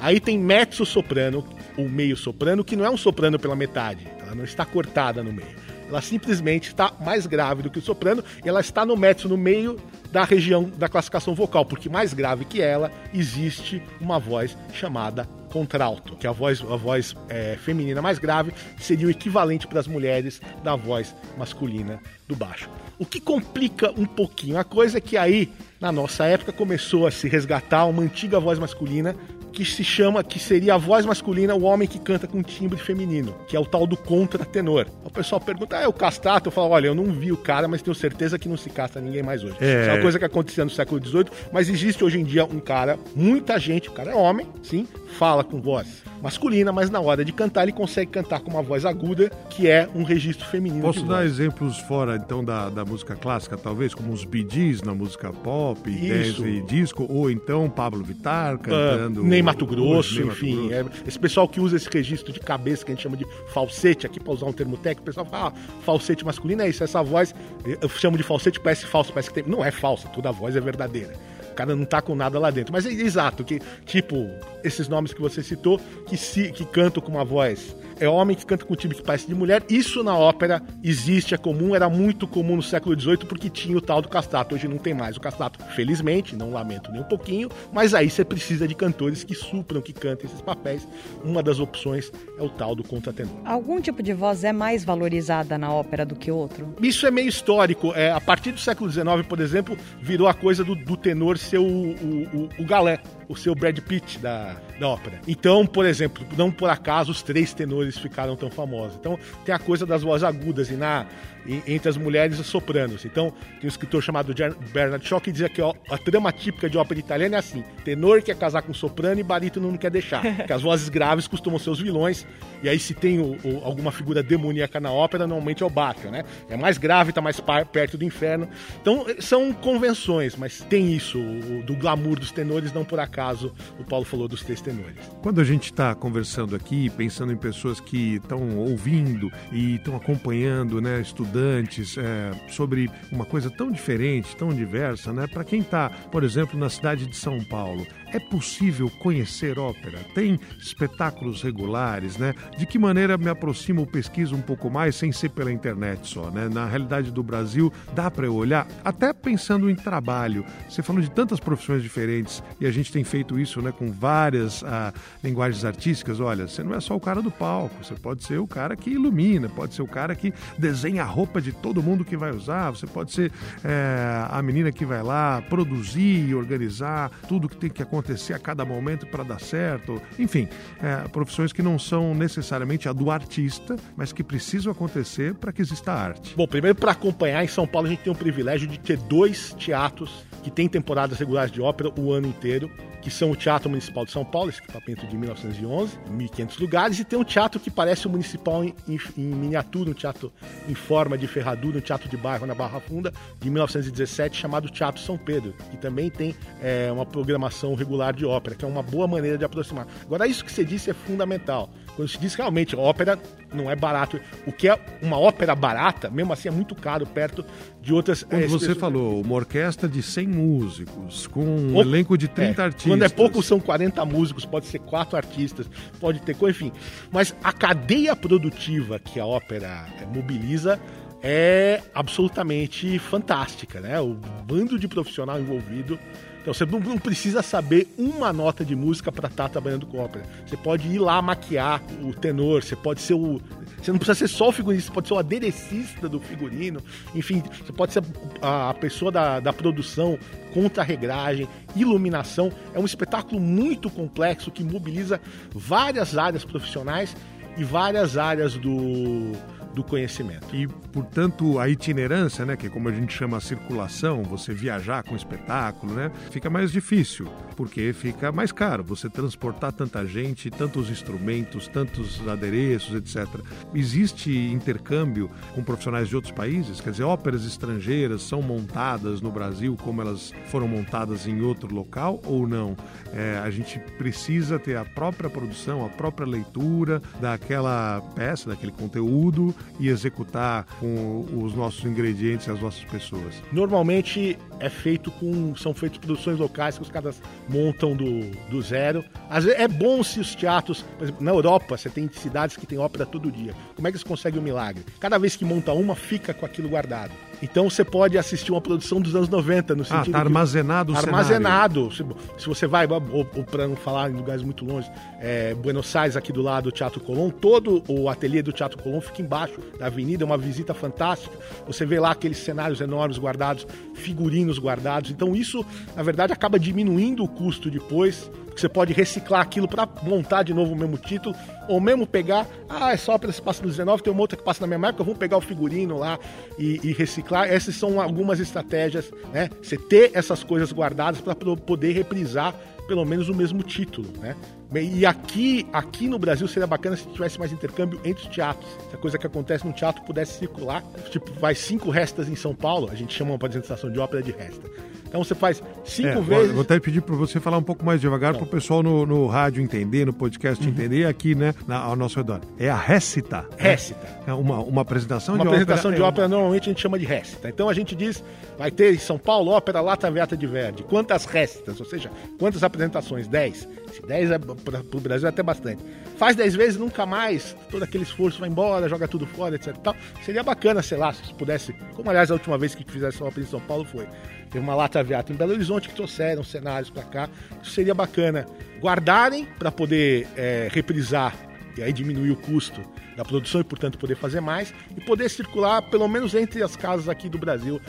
Aí 0.00 0.18
tem 0.18 0.38
mezzo-soprano, 0.38 1.44
ou 1.76 1.88
meio-soprano, 1.88 2.64
que 2.64 2.76
não 2.76 2.84
é 2.84 2.90
um 2.90 2.96
soprano 2.96 3.38
pela 3.38 3.56
metade, 3.56 4.06
ela 4.20 4.34
não 4.34 4.44
está 4.44 4.64
cortada 4.64 5.22
no 5.22 5.32
meio. 5.32 5.64
Ela 5.88 6.00
simplesmente 6.00 6.68
está 6.68 6.92
mais 7.00 7.26
grave 7.26 7.62
do 7.62 7.70
que 7.70 7.78
o 7.78 7.82
soprano 7.82 8.24
e 8.44 8.48
ela 8.48 8.60
está 8.60 8.84
no 8.86 8.96
mezzo, 8.96 9.28
no 9.28 9.36
meio 9.36 9.78
da 10.10 10.24
região 10.24 10.64
da 10.64 10.88
classificação 10.88 11.34
vocal, 11.34 11.64
porque 11.64 11.88
mais 11.88 12.14
grave 12.14 12.44
que 12.44 12.60
ela 12.60 12.90
existe 13.12 13.82
uma 14.00 14.18
voz 14.18 14.56
chamada 14.72 15.28
contralto, 15.54 16.16
que 16.16 16.26
é 16.26 16.30
a 16.30 16.32
voz, 16.32 16.60
a 16.62 16.76
voz 16.76 17.14
é, 17.28 17.56
feminina 17.56 18.02
mais 18.02 18.18
grave 18.18 18.52
seria 18.76 19.06
o 19.06 19.10
equivalente 19.10 19.68
para 19.68 19.78
as 19.78 19.86
mulheres 19.86 20.42
da 20.64 20.74
voz 20.74 21.14
masculina 21.38 22.00
do 22.26 22.34
baixo. 22.34 22.68
O 22.98 23.06
que 23.06 23.20
complica 23.20 23.92
um 23.96 24.04
pouquinho 24.04 24.58
a 24.58 24.64
coisa 24.64 24.98
é 24.98 25.00
que 25.00 25.16
aí, 25.16 25.52
na 25.80 25.92
nossa 25.92 26.24
época, 26.24 26.52
começou 26.52 27.06
a 27.06 27.10
se 27.12 27.28
resgatar 27.28 27.84
uma 27.86 28.02
antiga 28.02 28.40
voz 28.40 28.58
masculina 28.58 29.14
que 29.54 29.64
se 29.64 29.84
chama, 29.84 30.24
que 30.24 30.40
seria 30.40 30.74
a 30.74 30.78
voz 30.78 31.06
masculina, 31.06 31.54
o 31.54 31.62
homem 31.62 31.86
que 31.86 31.98
canta 31.98 32.26
com 32.26 32.42
timbre 32.42 32.78
feminino, 32.78 33.34
que 33.46 33.56
é 33.56 33.60
o 33.60 33.64
tal 33.64 33.86
do 33.86 33.96
contratenor. 33.96 34.86
O 35.04 35.10
pessoal 35.10 35.40
pergunta, 35.40 35.78
ah, 35.78 35.82
é 35.82 35.88
o 35.88 35.92
castrato? 35.92 36.48
Eu 36.48 36.52
falo, 36.52 36.70
olha, 36.70 36.88
eu 36.88 36.94
não 36.94 37.04
vi 37.12 37.30
o 37.30 37.36
cara, 37.36 37.68
mas 37.68 37.80
tenho 37.80 37.94
certeza 37.94 38.36
que 38.36 38.48
não 38.48 38.56
se 38.56 38.68
castra 38.68 39.00
ninguém 39.00 39.22
mais 39.22 39.44
hoje. 39.44 39.56
É. 39.60 39.82
Isso 39.82 39.90
é 39.90 39.92
uma 39.94 40.02
coisa 40.02 40.18
que 40.18 40.24
acontecia 40.24 40.64
no 40.64 40.70
século 40.70 41.00
XVIII, 41.04 41.26
mas 41.52 41.68
existe 41.68 42.02
hoje 42.02 42.18
em 42.18 42.24
dia 42.24 42.44
um 42.44 42.58
cara, 42.58 42.98
muita 43.14 43.58
gente, 43.58 43.88
o 43.88 43.92
cara 43.92 44.10
é 44.10 44.14
homem, 44.14 44.46
sim, 44.62 44.88
fala 45.16 45.44
com 45.44 45.60
voz 45.60 46.02
masculina, 46.24 46.72
mas 46.72 46.88
na 46.88 47.00
hora 47.00 47.22
de 47.22 47.32
cantar 47.32 47.64
ele 47.64 47.72
consegue 47.72 48.10
cantar 48.10 48.40
com 48.40 48.50
uma 48.50 48.62
voz 48.62 48.86
aguda, 48.86 49.30
que 49.50 49.68
é 49.68 49.86
um 49.94 50.02
registro 50.04 50.46
feminino. 50.46 50.80
Posso 50.80 51.04
dar 51.04 51.26
exemplos 51.26 51.78
fora, 51.80 52.16
então, 52.16 52.42
da, 52.42 52.70
da 52.70 52.82
música 52.82 53.14
clássica, 53.14 53.58
talvez, 53.58 53.94
como 53.94 54.10
os 54.10 54.24
Bee 54.24 54.46
Gees 54.48 54.80
na 54.80 54.94
música 54.94 55.30
pop, 55.30 55.78
dance 55.90 56.42
e 56.42 56.62
disco, 56.62 57.06
ou 57.10 57.30
então 57.30 57.68
Pablo 57.68 58.02
Vittar 58.02 58.56
cantando... 58.56 59.20
Uh, 59.20 59.24
Mato 59.44 59.66
Grosso, 59.66 60.22
enfim. 60.22 60.54
Mato 60.56 60.68
Grosso. 60.68 61.02
É, 61.04 61.08
esse 61.08 61.18
pessoal 61.18 61.48
que 61.48 61.60
usa 61.60 61.76
esse 61.76 61.88
registro 61.88 62.32
de 62.32 62.40
cabeça, 62.40 62.84
que 62.84 62.92
a 62.92 62.94
gente 62.94 63.02
chama 63.02 63.16
de 63.16 63.26
falsete, 63.52 64.06
aqui 64.06 64.18
para 64.18 64.32
usar 64.32 64.46
um 64.46 64.52
termo 64.52 64.76
técnico, 64.76 65.02
o 65.02 65.04
pessoal 65.04 65.26
fala, 65.26 65.48
ah, 65.48 65.82
falsete 65.82 66.24
masculino 66.24 66.62
é 66.62 66.68
isso, 66.68 66.82
essa 66.82 67.02
voz, 67.02 67.34
eu 67.80 67.88
chamo 67.88 68.16
de 68.16 68.22
falsete, 68.22 68.58
parece 68.58 68.86
falso, 68.86 69.12
parece 69.12 69.30
que 69.30 69.42
tem... 69.42 69.50
Não 69.50 69.64
é 69.64 69.70
falsa, 69.70 70.08
toda 70.08 70.32
voz 70.32 70.56
é 70.56 70.60
verdadeira. 70.60 71.14
O 71.50 71.54
cara 71.54 71.76
não 71.76 71.84
tá 71.84 72.02
com 72.02 72.16
nada 72.16 72.38
lá 72.38 72.50
dentro. 72.50 72.72
Mas 72.72 72.84
é 72.84 72.90
exato, 72.90 73.44
que, 73.44 73.60
tipo, 73.86 74.28
esses 74.64 74.88
nomes 74.88 75.12
que 75.12 75.20
você 75.20 75.42
citou, 75.42 75.80
que, 76.08 76.16
se, 76.16 76.50
que 76.50 76.64
cantam 76.64 77.00
com 77.00 77.12
uma 77.12 77.24
voz 77.24 77.76
é 78.00 78.08
homem 78.08 78.36
que 78.36 78.44
canta 78.44 78.64
com 78.64 78.74
timbre 78.74 78.96
que 78.96 79.02
parece 79.02 79.26
de 79.26 79.34
mulher. 79.34 79.62
Isso 79.68 80.02
na 80.02 80.16
ópera 80.16 80.62
existe, 80.82 81.34
é 81.34 81.38
comum, 81.38 81.74
era 81.74 81.88
muito 81.88 82.26
comum 82.26 82.56
no 82.56 82.62
século 82.62 82.98
XVIII 82.98 83.18
porque 83.18 83.48
tinha 83.50 83.76
o 83.76 83.80
tal 83.80 84.02
do 84.02 84.08
castrato. 84.08 84.54
Hoje 84.54 84.68
não 84.68 84.78
tem 84.78 84.94
mais 84.94 85.16
o 85.16 85.20
castrato, 85.20 85.62
felizmente, 85.74 86.36
não 86.36 86.52
lamento 86.52 86.90
nem 86.90 87.00
um 87.00 87.04
pouquinho, 87.04 87.48
mas 87.72 87.94
aí 87.94 88.10
você 88.10 88.24
precisa 88.24 88.66
de 88.66 88.74
cantores 88.74 89.24
que 89.24 89.34
supram, 89.34 89.80
que 89.80 89.92
cantem 89.92 90.26
esses 90.26 90.40
papéis. 90.40 90.86
Uma 91.24 91.42
das 91.42 91.58
opções 91.58 92.10
é 92.38 92.42
o 92.42 92.48
tal 92.48 92.74
do 92.74 92.82
contratenor. 92.82 93.34
Algum 93.44 93.80
tipo 93.80 94.02
de 94.02 94.12
voz 94.12 94.44
é 94.44 94.52
mais 94.52 94.84
valorizada 94.84 95.56
na 95.58 95.72
ópera 95.72 96.04
do 96.04 96.14
que 96.14 96.30
outro? 96.30 96.74
Isso 96.80 97.06
é 97.06 97.10
meio 97.10 97.28
histórico. 97.28 97.92
É, 97.94 98.10
a 98.10 98.20
partir 98.20 98.52
do 98.52 98.60
século 98.60 98.90
XIX, 98.90 99.26
por 99.28 99.40
exemplo, 99.40 99.76
virou 100.00 100.28
a 100.28 100.34
coisa 100.34 100.64
do, 100.64 100.74
do 100.74 100.96
tenor 100.96 101.38
ser 101.38 101.58
o, 101.58 101.64
o, 101.64 102.28
o, 102.34 102.48
o 102.58 102.64
galã 102.64 102.98
o 103.28 103.36
seu 103.36 103.54
Brad 103.54 103.78
Pitt 103.80 104.18
da, 104.18 104.56
da 104.78 104.88
ópera. 104.88 105.20
Então, 105.26 105.66
por 105.66 105.86
exemplo, 105.86 106.26
não 106.36 106.50
por 106.50 106.70
acaso 106.70 107.10
os 107.10 107.22
três 107.22 107.52
tenores 107.54 107.98
ficaram 107.98 108.36
tão 108.36 108.50
famosos. 108.50 108.96
Então, 108.96 109.18
tem 109.44 109.54
a 109.54 109.58
coisa 109.58 109.86
das 109.86 110.02
vozes 110.02 110.24
agudas 110.24 110.70
e 110.70 110.74
na 110.74 111.06
entre 111.46 111.88
as 111.88 111.96
mulheres 111.96 112.38
os 112.38 112.46
sopranos. 112.46 113.04
Então, 113.04 113.30
tem 113.60 113.64
um 113.64 113.68
escritor 113.68 114.02
chamado 114.02 114.34
Bernard 114.72 115.06
Shaw 115.06 115.20
que 115.20 115.30
dizia 115.30 115.48
que 115.48 115.60
ó, 115.60 115.74
a 115.90 115.98
trama 115.98 116.32
típica 116.32 116.68
de 116.68 116.78
ópera 116.78 117.00
italiana 117.00 117.36
é 117.36 117.38
assim: 117.38 117.62
tenor 117.84 118.22
quer 118.22 118.36
casar 118.36 118.62
com 118.62 118.72
soprano 118.72 119.20
e 119.20 119.22
barítono 119.22 119.70
não 119.70 119.76
quer 119.76 119.90
deixar. 119.90 120.22
que 120.46 120.52
as 120.52 120.62
vozes 120.62 120.88
graves 120.88 121.26
costumam 121.26 121.58
ser 121.58 121.70
os 121.70 121.80
vilões. 121.80 122.26
E 122.62 122.68
aí, 122.68 122.78
se 122.78 122.94
tem 122.94 123.18
o, 123.18 123.36
o, 123.44 123.60
alguma 123.62 123.92
figura 123.92 124.22
demoníaca 124.22 124.80
na 124.80 124.90
ópera, 124.90 125.26
normalmente 125.26 125.62
é 125.62 125.66
o 125.66 125.70
baixo, 125.70 126.08
né? 126.10 126.24
É 126.48 126.56
mais 126.56 126.78
grave, 126.78 127.12
tá 127.12 127.20
mais 127.20 127.38
par, 127.38 127.66
perto 127.66 127.98
do 127.98 128.04
inferno. 128.04 128.48
Então, 128.80 129.04
são 129.18 129.52
convenções, 129.52 130.34
mas 130.36 130.60
tem 130.62 130.94
isso, 130.94 131.18
o, 131.18 131.62
do 131.62 131.74
glamour 131.76 132.18
dos 132.18 132.32
tenores, 132.32 132.72
não 132.72 132.84
por 132.84 132.98
acaso 132.98 133.52
o 133.78 133.84
Paulo 133.84 134.06
falou 134.06 134.26
dos 134.26 134.42
três 134.42 134.62
tenores. 134.62 134.96
Quando 135.22 135.40
a 135.40 135.44
gente 135.44 135.64
está 135.64 135.94
conversando 135.94 136.56
aqui, 136.56 136.88
pensando 136.90 137.32
em 137.32 137.36
pessoas 137.36 137.80
que 137.80 138.14
estão 138.14 138.56
ouvindo 138.56 139.30
e 139.52 139.74
estão 139.74 139.94
acompanhando, 139.94 140.80
né, 140.80 141.00
estudando 141.00 141.33
estudantes 141.34 141.98
é, 141.98 142.30
sobre 142.48 142.88
uma 143.10 143.24
coisa 143.24 143.50
tão 143.50 143.70
diferente, 143.70 144.36
tão 144.36 144.50
diversa, 144.50 145.12
né? 145.12 145.26
Para 145.26 145.42
quem 145.42 145.60
está, 145.60 145.90
por 145.90 146.22
exemplo, 146.22 146.58
na 146.58 146.70
cidade 146.70 147.06
de 147.06 147.16
São 147.16 147.42
Paulo, 147.44 147.84
é 148.14 148.20
possível 148.20 148.88
conhecer 149.00 149.58
ópera? 149.58 149.98
Tem 150.14 150.38
espetáculos 150.56 151.42
regulares, 151.42 152.16
né? 152.16 152.32
De 152.56 152.64
que 152.64 152.78
maneira 152.78 153.18
me 153.18 153.28
aproximo 153.28 153.80
ou 153.80 153.86
pesquiso 153.86 154.36
um 154.36 154.40
pouco 154.40 154.70
mais 154.70 154.94
sem 154.94 155.10
ser 155.10 155.30
pela 155.30 155.50
internet 155.50 156.06
só, 156.06 156.30
né? 156.30 156.48
Na 156.48 156.64
realidade 156.64 157.10
do 157.10 157.24
Brasil, 157.24 157.72
dá 157.92 158.08
para 158.08 158.26
eu 158.26 158.34
olhar, 158.34 158.68
até 158.84 159.12
pensando 159.12 159.68
em 159.68 159.74
trabalho. 159.74 160.44
Você 160.68 160.80
falou 160.80 161.02
de 161.02 161.10
tantas 161.10 161.40
profissões 161.40 161.82
diferentes 161.82 162.40
e 162.60 162.66
a 162.66 162.70
gente 162.70 162.92
tem 162.92 163.02
feito 163.02 163.36
isso, 163.36 163.60
né, 163.60 163.72
com 163.72 163.90
várias 163.90 164.62
ah, 164.62 164.92
linguagens 165.22 165.64
artísticas. 165.64 166.20
Olha, 166.20 166.46
você 166.46 166.62
não 166.62 166.74
é 166.74 166.80
só 166.80 166.94
o 166.94 167.00
cara 167.00 167.20
do 167.20 167.32
palco, 167.32 167.82
você 167.82 167.94
pode 167.94 168.22
ser 168.22 168.38
o 168.38 168.46
cara 168.46 168.76
que 168.76 168.90
ilumina, 168.90 169.48
pode 169.48 169.74
ser 169.74 169.82
o 169.82 169.88
cara 169.88 170.14
que 170.14 170.32
desenha 170.56 171.02
a 171.02 171.06
roupa 171.06 171.40
de 171.40 171.50
todo 171.50 171.82
mundo 171.82 172.04
que 172.04 172.16
vai 172.16 172.30
usar, 172.30 172.70
você 172.70 172.86
pode 172.86 173.12
ser 173.12 173.32
é, 173.64 174.24
a 174.30 174.40
menina 174.40 174.70
que 174.70 174.84
vai 174.84 175.02
lá 175.02 175.42
produzir 175.42 176.28
e 176.28 176.34
organizar 176.34 177.10
tudo 177.28 177.48
que 177.48 177.56
tem 177.56 177.70
que 177.70 177.82
acontecer 177.82 178.03
acontecer 178.04 178.34
a 178.34 178.38
cada 178.38 178.64
momento 178.64 179.06
para 179.06 179.24
dar 179.24 179.40
certo. 179.40 180.00
Enfim, 180.18 180.46
é, 180.82 181.08
profissões 181.08 181.52
que 181.52 181.62
não 181.62 181.78
são 181.78 182.14
necessariamente 182.14 182.88
a 182.88 182.92
do 182.92 183.10
artista, 183.10 183.76
mas 183.96 184.12
que 184.12 184.22
precisam 184.22 184.70
acontecer 184.70 185.34
para 185.34 185.52
que 185.52 185.62
exista 185.62 185.92
arte. 185.92 186.34
Bom, 186.36 186.46
primeiro 186.46 186.76
para 186.76 186.92
acompanhar, 186.92 187.42
em 187.42 187.48
São 187.48 187.66
Paulo 187.66 187.88
a 187.88 187.90
gente 187.90 188.02
tem 188.02 188.12
o 188.12 188.16
privilégio 188.16 188.68
de 188.68 188.78
ter 188.78 188.98
dois 188.98 189.54
teatros 189.54 190.24
que 190.42 190.50
têm 190.50 190.68
temporadas 190.68 191.18
regulares 191.18 191.50
de 191.50 191.62
ópera 191.62 191.90
o 191.98 192.12
ano 192.12 192.26
inteiro 192.26 192.70
que 193.04 193.10
são 193.10 193.30
o 193.30 193.36
Teatro 193.36 193.68
Municipal 193.68 194.06
de 194.06 194.10
São 194.10 194.24
Paulo, 194.24 194.48
esse 194.48 194.60
equipamento 194.60 195.06
de 195.06 195.14
1911, 195.14 195.98
1.500 196.10 196.58
lugares, 196.58 196.98
e 196.98 197.04
tem 197.04 197.18
um 197.18 197.22
teatro 197.22 197.60
que 197.60 197.70
parece 197.70 198.06
o 198.06 198.10
municipal 198.10 198.64
em, 198.64 198.74
em, 198.88 198.98
em, 199.18 199.26
miniatura, 199.26 199.90
um 199.90 199.92
teatro 199.92 200.32
em 200.66 200.74
forma 200.74 201.18
de 201.18 201.26
ferradura, 201.26 201.76
um 201.76 201.82
teatro 201.82 202.08
de 202.08 202.16
bairro 202.16 202.46
na 202.46 202.54
Barra 202.54 202.80
Funda, 202.80 203.12
de 203.38 203.50
1917, 203.50 204.40
chamado 204.40 204.70
Teatro 204.70 205.02
São 205.02 205.18
Pedro, 205.18 205.54
que 205.70 205.76
também 205.76 206.08
tem 206.08 206.34
é, 206.62 206.90
uma 206.90 207.04
programação 207.04 207.74
regular 207.74 208.14
de 208.14 208.24
ópera, 208.24 208.56
que 208.56 208.64
é 208.64 208.68
uma 208.68 208.82
boa 208.82 209.06
maneira 209.06 209.36
de 209.36 209.44
aproximar. 209.44 209.86
Agora, 210.00 210.26
isso 210.26 210.42
que 210.42 210.50
você 210.50 210.64
disse 210.64 210.88
é 210.88 210.94
fundamental. 210.94 211.68
Quando 211.96 212.08
se 212.08 212.18
diz 212.18 212.34
realmente 212.34 212.74
ópera 212.76 213.18
não 213.54 213.70
é 213.70 213.76
barato. 213.76 214.20
O 214.46 214.52
que 214.52 214.68
é 214.68 214.78
uma 215.00 215.18
ópera 215.18 215.54
barata, 215.54 216.10
mesmo 216.10 216.32
assim, 216.32 216.48
é 216.48 216.50
muito 216.50 216.74
caro 216.74 217.06
perto 217.06 217.44
de 217.80 217.92
outras. 217.92 218.22
Quando 218.22 218.42
é, 218.42 218.46
você 218.46 218.66
pessoas... 218.66 218.78
falou, 218.78 219.20
uma 219.20 219.34
orquestra 219.34 219.88
de 219.88 220.02
100 220.02 220.26
músicos, 220.26 221.26
com 221.28 221.44
um 221.44 221.80
elenco 221.80 222.18
de 222.18 222.28
30 222.28 222.60
é, 222.60 222.64
artistas. 222.64 222.92
Quando 222.92 223.02
é 223.04 223.08
pouco, 223.08 223.42
são 223.42 223.60
40 223.60 224.04
músicos, 224.04 224.44
pode 224.44 224.66
ser 224.66 224.80
quatro 224.80 225.16
artistas, 225.16 225.70
pode 226.00 226.20
ter, 226.20 226.36
enfim. 226.48 226.72
Mas 227.10 227.34
a 227.42 227.52
cadeia 227.52 228.16
produtiva 228.16 228.98
que 228.98 229.20
a 229.20 229.26
ópera 229.26 229.86
é, 230.00 230.06
mobiliza 230.06 230.80
é 231.22 231.80
absolutamente 231.94 232.98
fantástica, 232.98 233.80
né? 233.80 233.98
O 233.98 234.14
bando 234.46 234.78
de 234.78 234.86
profissional 234.86 235.40
envolvido 235.40 235.98
então 236.44 236.52
você 236.52 236.66
não, 236.66 236.98
precisa 236.98 237.40
saber 237.40 237.88
uma 237.96 238.30
nota 238.30 238.66
de 238.66 238.76
música 238.76 239.10
para 239.10 239.28
estar 239.28 239.44
tá 239.44 239.48
trabalhando 239.48 239.86
com 239.86 239.98
ópera. 239.98 240.26
Você 240.46 240.58
pode 240.58 240.86
ir 240.86 240.98
lá 240.98 241.22
maquiar 241.22 241.82
o 242.02 242.12
tenor, 242.12 242.62
você 242.62 242.76
pode 242.76 243.00
ser 243.00 243.14
o. 243.14 243.40
Você 243.80 243.90
não 243.90 243.98
precisa 243.98 244.18
ser 244.18 244.28
só 244.28 244.50
o 244.50 244.52
figurino, 244.52 244.82
você 244.82 244.90
pode 244.90 245.08
ser 245.08 245.14
o 245.14 245.18
aderecista 245.18 246.06
do 246.06 246.20
figurino. 246.20 246.82
Enfim, 247.14 247.42
você 247.64 247.72
pode 247.72 247.94
ser 247.94 248.02
a 248.42 248.74
pessoa 248.74 249.10
da, 249.10 249.40
da 249.40 249.54
produção, 249.54 250.18
contra-regragem, 250.52 251.48
iluminação. 251.74 252.52
É 252.74 252.78
um 252.78 252.84
espetáculo 252.84 253.40
muito 253.40 253.88
complexo 253.88 254.50
que 254.50 254.62
mobiliza 254.62 255.18
várias 255.54 256.14
áreas 256.18 256.44
profissionais 256.44 257.16
e 257.56 257.64
várias 257.64 258.18
áreas 258.18 258.52
do 258.52 259.32
do 259.74 259.84
conhecimento. 259.84 260.54
E, 260.54 260.66
portanto, 260.66 261.58
a 261.58 261.68
itinerância, 261.68 262.44
né, 262.44 262.56
que 262.56 262.66
é 262.66 262.70
como 262.70 262.88
a 262.88 262.92
gente 262.92 263.12
chama 263.12 263.36
a 263.36 263.40
circulação, 263.40 264.22
você 264.22 264.54
viajar 264.54 265.02
com 265.02 265.14
espetáculo, 265.14 265.94
né, 265.94 266.10
fica 266.30 266.48
mais 266.48 266.72
difícil, 266.72 267.26
porque 267.56 267.92
fica 267.92 268.32
mais 268.32 268.52
caro 268.52 268.82
você 268.82 269.10
transportar 269.10 269.72
tanta 269.72 270.06
gente, 270.06 270.50
tantos 270.50 270.88
instrumentos, 270.88 271.68
tantos 271.68 272.26
adereços, 272.26 272.94
etc. 272.94 273.28
Existe 273.74 274.30
intercâmbio 274.30 275.30
com 275.54 275.62
profissionais 275.62 276.08
de 276.08 276.16
outros 276.16 276.32
países? 276.32 276.80
Quer 276.80 276.92
dizer, 276.92 277.04
óperas 277.04 277.44
estrangeiras 277.44 278.22
são 278.22 278.40
montadas 278.40 279.20
no 279.20 279.30
Brasil 279.30 279.76
como 279.82 280.00
elas 280.00 280.32
foram 280.46 280.66
montadas 280.66 281.26
em 281.26 281.42
outro 281.42 281.74
local 281.74 282.20
ou 282.24 282.46
não? 282.46 282.76
É, 283.12 283.38
a 283.44 283.50
gente 283.50 283.78
precisa 283.98 284.58
ter 284.58 284.76
a 284.76 284.84
própria 284.84 285.28
produção, 285.28 285.84
a 285.84 285.88
própria 285.88 286.26
leitura 286.26 287.02
da, 287.20 287.34
daquela 287.34 288.00
peça, 288.14 288.48
daquele 288.48 288.72
conteúdo 288.72 289.54
e 289.78 289.88
executar 289.88 290.66
com 290.78 291.26
os 291.32 291.54
nossos 291.54 291.84
ingredientes 291.84 292.46
e 292.46 292.50
as 292.50 292.60
nossas 292.60 292.84
pessoas? 292.84 293.34
Normalmente 293.52 294.38
é 294.60 294.68
feito 294.68 295.10
com. 295.10 295.54
são 295.56 295.74
feitas 295.74 295.98
produções 295.98 296.38
locais 296.38 296.76
que 296.76 296.82
os 296.82 296.90
caras 296.90 297.20
montam 297.48 297.96
do, 297.96 298.30
do 298.50 298.62
zero. 298.62 299.04
Às 299.28 299.44
vezes 299.44 299.60
é 299.60 299.68
bom 299.68 300.02
se 300.02 300.20
os 300.20 300.34
teatros. 300.34 300.82
Por 300.82 301.04
exemplo, 301.04 301.24
na 301.24 301.30
Europa, 301.30 301.76
você 301.76 301.88
tem 301.90 302.08
cidades 302.12 302.56
que 302.56 302.66
tem 302.66 302.78
ópera 302.78 303.04
todo 303.04 303.30
dia. 303.30 303.54
Como 303.74 303.86
é 303.86 303.90
que 303.90 303.96
eles 303.96 304.04
conseguem 304.04 304.38
o 304.38 304.42
um 304.42 304.44
milagre? 304.44 304.84
Cada 305.00 305.18
vez 305.18 305.36
que 305.36 305.44
monta 305.44 305.72
uma, 305.72 305.94
fica 305.94 306.32
com 306.32 306.46
aquilo 306.46 306.68
guardado. 306.68 307.12
Então 307.44 307.68
você 307.68 307.84
pode 307.84 308.16
assistir 308.16 308.50
uma 308.52 308.60
produção 308.60 309.00
dos 309.00 309.14
anos 309.14 309.28
90, 309.28 309.74
no 309.74 309.82
Ah, 309.82 309.84
sentido. 309.84 310.12
tá 310.12 310.18
que- 310.20 310.26
armazenado 310.26 310.92
o 310.92 310.96
Armazenado. 310.96 311.90
Se, 311.92 312.04
se 312.38 312.46
você 312.48 312.66
vai, 312.66 312.86
ou, 312.86 313.26
ou 313.34 313.44
para 313.44 313.68
não 313.68 313.76
falar 313.76 314.10
em 314.10 314.14
lugares 314.14 314.42
muito 314.42 314.64
longe, 314.64 314.90
é, 315.20 315.54
Buenos 315.54 315.94
Aires, 315.94 316.16
aqui 316.16 316.32
do 316.32 316.40
lado 316.40 316.64
do 316.64 316.72
Teatro 316.72 317.00
Colón, 317.00 317.28
todo 317.30 317.82
o 317.86 318.08
ateliê 318.08 318.40
do 318.42 318.50
Teatro 318.52 318.78
Colón 318.82 319.00
fica 319.02 319.20
embaixo 319.20 319.60
da 319.78 319.86
avenida, 319.86 320.24
é 320.24 320.26
uma 320.26 320.38
visita 320.38 320.72
fantástica. 320.72 321.36
Você 321.66 321.84
vê 321.84 322.00
lá 322.00 322.12
aqueles 322.12 322.38
cenários 322.38 322.80
enormes 322.80 323.18
guardados, 323.18 323.66
figurinos 323.94 324.58
guardados. 324.58 325.10
Então 325.10 325.36
isso, 325.36 325.64
na 325.94 326.02
verdade, 326.02 326.32
acaba 326.32 326.58
diminuindo 326.58 327.22
o 327.22 327.28
custo 327.28 327.70
depois. 327.70 328.30
Você 328.56 328.68
pode 328.68 328.92
reciclar 328.92 329.40
aquilo 329.40 329.66
para 329.66 329.88
montar 330.02 330.42
de 330.42 330.54
novo 330.54 330.72
o 330.72 330.76
mesmo 330.76 330.96
título, 330.96 331.34
ou 331.68 331.80
mesmo 331.80 332.06
pegar, 332.06 332.46
ah, 332.68 332.92
é 332.92 332.96
só 332.96 333.18
para 333.18 333.32
se 333.32 333.42
passa 333.42 333.62
no 333.62 333.68
19, 333.68 334.02
tem 334.02 334.12
uma 334.12 334.22
outra 334.22 334.36
que 334.36 334.44
passa 334.44 334.60
na 334.60 334.66
mesma 334.66 334.88
época, 334.88 335.04
vamos 335.04 335.18
pegar 335.18 335.36
o 335.36 335.40
figurino 335.40 335.98
lá 335.98 336.18
e, 336.58 336.80
e 336.82 336.92
reciclar. 336.92 337.48
Essas 337.50 337.74
são 337.74 338.00
algumas 338.00 338.38
estratégias, 338.40 339.10
né? 339.32 339.50
Você 339.62 339.76
ter 339.76 340.10
essas 340.14 340.44
coisas 340.44 340.72
guardadas 340.72 341.20
para 341.20 341.34
poder 341.34 341.92
reprisar 341.92 342.54
pelo 342.86 343.04
menos 343.04 343.28
o 343.28 343.34
mesmo 343.34 343.62
título, 343.62 344.08
né? 344.20 344.36
E 344.82 345.04
aqui, 345.06 345.66
aqui 345.72 346.08
no 346.08 346.18
Brasil 346.18 346.46
seria 346.48 346.66
bacana 346.66 346.96
se 346.96 347.06
tivesse 347.08 347.38
mais 347.38 347.52
intercâmbio 347.52 348.00
entre 348.04 348.22
os 348.22 348.28
teatros. 348.34 348.68
Se 348.90 348.94
a 348.94 348.98
coisa 348.98 349.18
que 349.18 349.26
acontece 349.26 349.66
no 349.66 349.72
teatro 349.72 350.02
pudesse 350.02 350.38
circular. 350.38 350.82
Tipo, 351.10 351.32
vai 351.38 351.54
cinco 351.54 351.90
restas 351.90 352.28
em 352.28 352.36
São 352.36 352.54
Paulo, 352.54 352.88
a 352.90 352.94
gente 352.94 353.14
chama 353.14 353.30
uma 353.30 353.36
apresentação 353.36 353.90
de 353.90 353.98
ópera 353.98 354.22
de 354.22 354.32
resta. 354.32 354.68
Então 355.06 355.22
você 355.22 355.34
faz 355.36 355.62
cinco 355.84 356.08
É, 356.08 356.20
vezes. 356.20 356.50
Vou 356.52 356.62
até 356.62 356.80
pedir 356.80 357.00
para 357.00 357.14
você 357.14 357.38
falar 357.38 357.56
um 357.56 357.62
pouco 357.62 357.84
mais 357.84 358.00
devagar 358.00 358.34
para 358.34 358.42
o 358.42 358.46
pessoal 358.46 358.82
no, 358.82 359.06
no 359.06 359.28
rádio 359.28 359.62
entender, 359.62 360.04
no 360.04 360.12
podcast 360.12 360.64
Uhum. 360.64 360.70
entender 360.72 361.06
aqui, 361.06 361.36
né, 361.36 361.54
na- 361.68 361.78
ao 361.78 361.94
nosso 361.94 362.16
redor. 362.18 362.40
É 362.58 362.68
a 362.68 362.74
récita. 362.74 363.42
né? 363.42 363.46
Récita. 363.56 364.04
É 364.26 364.32
uma, 364.32 364.58
uma 364.58 364.82
apresentação 364.82 365.36
Uma 365.36 365.44
de 365.44 365.48
apresentação 365.50 365.90
ópera. 365.92 365.96
de 365.96 366.02
é- 366.02 366.04
ópera 366.04 366.26
normalmente 366.28 366.62
a 366.62 366.72
gente 366.72 366.80
chama 366.82 366.98
de 366.98 367.04
récita. 367.04 367.48
Então 367.48 367.68
a 367.68 367.74
gente 367.74 367.94
diz, 367.94 368.24
vai 368.58 368.72
ter 368.72 368.92
em 368.92 368.98
São 368.98 369.16
Paulo 369.16 369.52
ópera 369.52 369.80
La 369.80 369.96
Traviata 369.96 370.36
de 370.36 370.48
Verdi. 370.48 370.82
Quantas 370.82 371.26
récitas? 371.26 371.78
Ou 371.78 371.86
seja, 371.86 372.10
quantas 372.36 372.64
apresentações? 372.64 373.28
10. 373.28 373.68
Se 373.94 374.02
10 374.02 374.30
é, 374.32 374.38
para 374.38 374.80
o 374.92 375.00
Brasil 375.00 375.26
é 375.26 375.30
até 375.30 375.40
bastante. 375.40 375.80
Faz 376.16 376.34
10 376.34 376.56
vezes, 376.56 376.76
nunca 376.76 377.06
mais, 377.06 377.56
todo 377.70 377.84
aquele 377.84 378.02
esforço 378.02 378.40
vai 378.40 378.48
embora, 378.48 378.88
joga 378.88 379.06
tudo 379.06 379.24
fora, 379.24 379.54
etc. 379.54 379.76
Tal. 379.76 379.94
Seria 380.24 380.42
bacana, 380.42 380.82
sei 380.82 380.98
lá, 380.98 381.12
se 381.12 381.32
pudesse, 381.34 381.72
como 381.94 382.10
aliás 382.10 382.28
a 382.28 382.34
última 382.34 382.58
vez 382.58 382.74
que 382.74 382.84
fizesse 382.90 383.20
uma 383.20 383.28
ópera 383.28 383.46
em 383.46 383.48
São 383.48 383.60
Paulo 383.60 383.84
foi. 383.84 384.08
Teve 384.50 384.58
uma 384.58 384.74
La 384.74 384.88
Traviata 384.88 385.32
em 385.32 385.36
Belo 385.36 385.52
Horizonte 385.52 385.88
que 385.88 385.94
trouxeram 385.94 386.42
cenários 386.42 386.90
para 386.90 387.04
cá. 387.04 387.28
Isso 387.62 387.70
seria 387.70 387.94
bacana. 387.94 388.46
Guardarem 388.80 389.46
para 389.58 389.70
poder 389.70 390.26
é, 390.36 390.68
reprisar 390.72 391.34
e 391.76 391.82
aí 391.82 391.92
diminuir 391.92 392.32
o 392.32 392.36
custo 392.36 392.80
da 393.16 393.24
produção 393.24 393.60
e, 393.60 393.64
portanto, 393.64 393.96
poder 393.96 394.16
fazer 394.16 394.40
mais 394.40 394.74
e 394.96 395.00
poder 395.00 395.28
circular, 395.28 395.82
pelo 395.82 396.08
menos 396.08 396.34
entre 396.34 396.62
as 396.62 396.74
casas 396.74 397.08
aqui 397.08 397.28
do 397.28 397.38
Brasil 397.38 397.80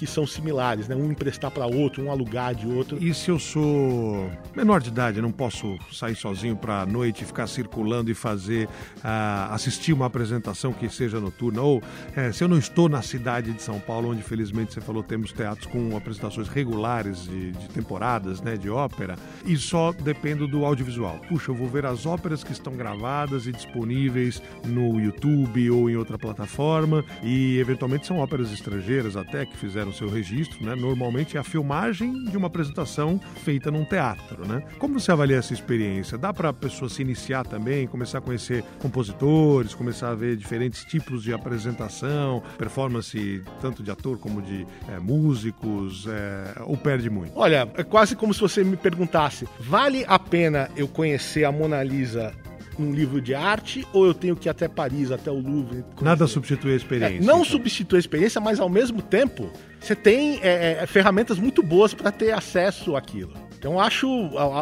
que 0.00 0.06
são 0.06 0.26
similares, 0.26 0.88
né? 0.88 0.96
Um 0.96 1.10
emprestar 1.10 1.50
para 1.50 1.66
outro, 1.66 2.02
um 2.02 2.10
alugar 2.10 2.54
de 2.54 2.66
outro. 2.66 2.96
E 3.04 3.12
se 3.12 3.30
eu 3.30 3.38
sou 3.38 4.30
menor 4.56 4.80
de 4.80 4.88
idade, 4.88 5.20
não 5.20 5.30
posso 5.30 5.78
sair 5.92 6.16
sozinho 6.16 6.56
para 6.56 6.80
a 6.80 6.86
noite, 6.86 7.22
ficar 7.22 7.46
circulando 7.46 8.10
e 8.10 8.14
fazer, 8.14 8.66
ah, 9.04 9.50
assistir 9.52 9.92
uma 9.92 10.06
apresentação 10.06 10.72
que 10.72 10.88
seja 10.88 11.20
noturna? 11.20 11.60
Ou 11.60 11.82
eh, 12.16 12.32
se 12.32 12.42
eu 12.42 12.48
não 12.48 12.56
estou 12.56 12.88
na 12.88 13.02
cidade 13.02 13.52
de 13.52 13.60
São 13.60 13.78
Paulo, 13.78 14.08
onde 14.08 14.22
felizmente 14.22 14.72
você 14.72 14.80
falou 14.80 15.02
temos 15.02 15.32
teatros 15.32 15.66
com 15.66 15.94
apresentações 15.94 16.48
regulares 16.48 17.24
de, 17.24 17.52
de 17.52 17.68
temporadas, 17.68 18.40
né, 18.40 18.56
de 18.56 18.70
ópera, 18.70 19.16
e 19.44 19.54
só 19.54 19.92
dependo 19.92 20.48
do 20.48 20.64
audiovisual. 20.64 21.20
Puxa, 21.28 21.50
eu 21.50 21.54
vou 21.54 21.68
ver 21.68 21.84
as 21.84 22.06
óperas 22.06 22.42
que 22.42 22.52
estão 22.52 22.74
gravadas 22.74 23.46
e 23.46 23.52
disponíveis 23.52 24.42
no 24.64 24.98
YouTube 24.98 25.70
ou 25.70 25.90
em 25.90 25.96
outra 25.96 26.18
plataforma, 26.18 27.04
e 27.22 27.58
eventualmente 27.58 28.06
são 28.06 28.16
óperas 28.16 28.50
estrangeiras 28.50 29.14
até 29.14 29.44
que 29.44 29.58
fizeram 29.58 29.89
seu 29.92 30.08
registro, 30.08 30.64
né? 30.64 30.74
Normalmente 30.74 31.36
é 31.36 31.40
a 31.40 31.44
filmagem 31.44 32.24
de 32.24 32.36
uma 32.36 32.46
apresentação 32.46 33.20
feita 33.44 33.70
num 33.70 33.84
teatro, 33.84 34.46
né? 34.46 34.62
Como 34.78 34.98
você 34.98 35.12
avalia 35.12 35.36
essa 35.36 35.52
experiência? 35.52 36.18
Dá 36.18 36.32
para 36.32 36.50
a 36.50 36.52
pessoa 36.52 36.88
se 36.88 37.02
iniciar 37.02 37.46
também, 37.46 37.86
começar 37.86 38.18
a 38.18 38.20
conhecer 38.20 38.64
compositores, 38.78 39.74
começar 39.74 40.10
a 40.10 40.14
ver 40.14 40.36
diferentes 40.36 40.84
tipos 40.84 41.22
de 41.22 41.32
apresentação, 41.32 42.42
performance 42.58 43.42
tanto 43.60 43.82
de 43.82 43.90
ator 43.90 44.18
como 44.18 44.42
de 44.42 44.66
eh, 44.88 44.98
músicos, 44.98 46.06
eh, 46.08 46.62
ou 46.64 46.76
perde 46.76 47.10
muito? 47.10 47.32
Olha, 47.34 47.68
é 47.76 47.84
quase 47.84 48.16
como 48.16 48.32
se 48.32 48.40
você 48.40 48.64
me 48.64 48.76
perguntasse: 48.76 49.48
vale 49.58 50.04
a 50.06 50.18
pena 50.18 50.70
eu 50.76 50.88
conhecer 50.88 51.44
a 51.44 51.52
Mona 51.52 51.82
Lisa 51.82 52.32
num 52.80 52.92
livro 52.92 53.20
de 53.20 53.34
arte 53.34 53.86
ou 53.92 54.06
eu 54.06 54.14
tenho 54.14 54.34
que 54.34 54.48
ir 54.48 54.50
até 54.50 54.66
Paris, 54.68 55.10
até 55.12 55.30
o 55.30 55.38
Louvre? 55.40 55.84
Nada 56.00 56.26
substitui 56.26 56.70
a 56.70 56.74
É, 56.74 56.76
experiência. 56.76 57.18
não 57.20 57.40
então. 57.40 57.44
substitui 57.44 57.96
a 57.96 58.00
experiência, 58.00 58.40
mas 58.40 58.58
ao 58.58 58.68
mesmo 58.68 59.02
tempo 59.02 59.50
você 59.78 59.94
tem 59.94 60.38
é, 60.42 60.78
é, 60.82 60.86
ferramentas 60.86 61.38
muito 61.38 61.62
boas 61.62 61.94
para 61.94 62.10
ter 62.10 62.32
acesso 62.32 62.96
àquilo. 62.96 63.32
Então 63.58 63.74
eu 63.74 63.80
acho, 63.80 64.08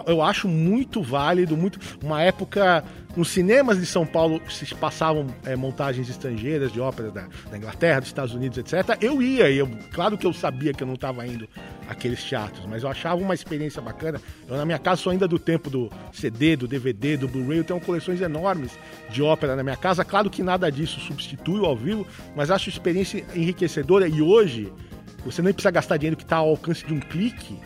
eu 0.07 0.21
acho 0.21 0.49
muito 0.49 1.01
válido, 1.01 1.57
muito 1.57 1.79
uma 2.05 2.21
época 2.21 2.83
nos 3.17 3.31
cinemas 3.31 3.79
de 3.79 3.87
São 3.87 4.07
Paulo 4.07 4.41
se 4.51 4.75
passavam 4.75 5.27
é, 5.45 5.57
montagens 5.57 6.09
estrangeiras 6.09 6.73
de 6.73 6.81
óperas 6.81 7.13
da, 7.13 7.27
da 7.51 7.57
Inglaterra, 7.57 8.01
dos 8.01 8.09
Estados 8.09 8.35
Unidos, 8.35 8.59
etc. 8.59 8.97
Eu 9.01 9.23
ia, 9.23 9.51
e 9.51 9.59
eu, 9.59 9.69
claro 9.93 10.17
que 10.17 10.27
eu 10.27 10.33
sabia 10.33 10.73
que 10.73 10.83
eu 10.83 10.87
não 10.87 10.95
estava 10.95 11.27
indo 11.27 11.49
àqueles 11.89 12.23
teatros, 12.23 12.65
mas 12.67 12.83
eu 12.83 12.89
achava 12.89 13.21
uma 13.21 13.35
experiência 13.35 13.81
bacana. 13.81 14.21
Eu 14.47 14.57
na 14.57 14.65
minha 14.65 14.79
casa 14.79 15.03
sou 15.03 15.11
ainda 15.11 15.27
do 15.27 15.39
tempo 15.39 15.71
do 15.71 15.91
CD, 16.13 16.57
do 16.57 16.69
DVD, 16.69 17.17
do 17.17 17.29
Blu-ray, 17.29 17.59
eu 17.59 17.65
tenho 17.65 17.81
coleções 17.81 18.21
enormes 18.21 18.73
de 19.11 19.23
ópera 19.23 19.57
na 19.57 19.63
minha 19.63 19.77
casa. 19.77 20.05
Claro 20.05 20.31
que 20.31 20.43
nada 20.43 20.71
disso 20.71 21.01
substitui 21.01 21.61
o 21.61 21.65
ao 21.65 21.77
vivo, 21.77 22.07
mas 22.37 22.51
acho 22.51 22.69
experiência 22.69 23.25
enriquecedora 23.35 24.07
e 24.07 24.21
hoje 24.23 24.73
você 25.25 25.43
nem 25.43 25.53
precisa 25.53 25.71
gastar 25.71 25.97
dinheiro 25.97 26.17
que 26.17 26.23
está 26.23 26.37
ao 26.37 26.51
alcance 26.51 26.85
de 26.85 26.93
um 26.93 27.01
clique. 27.01 27.59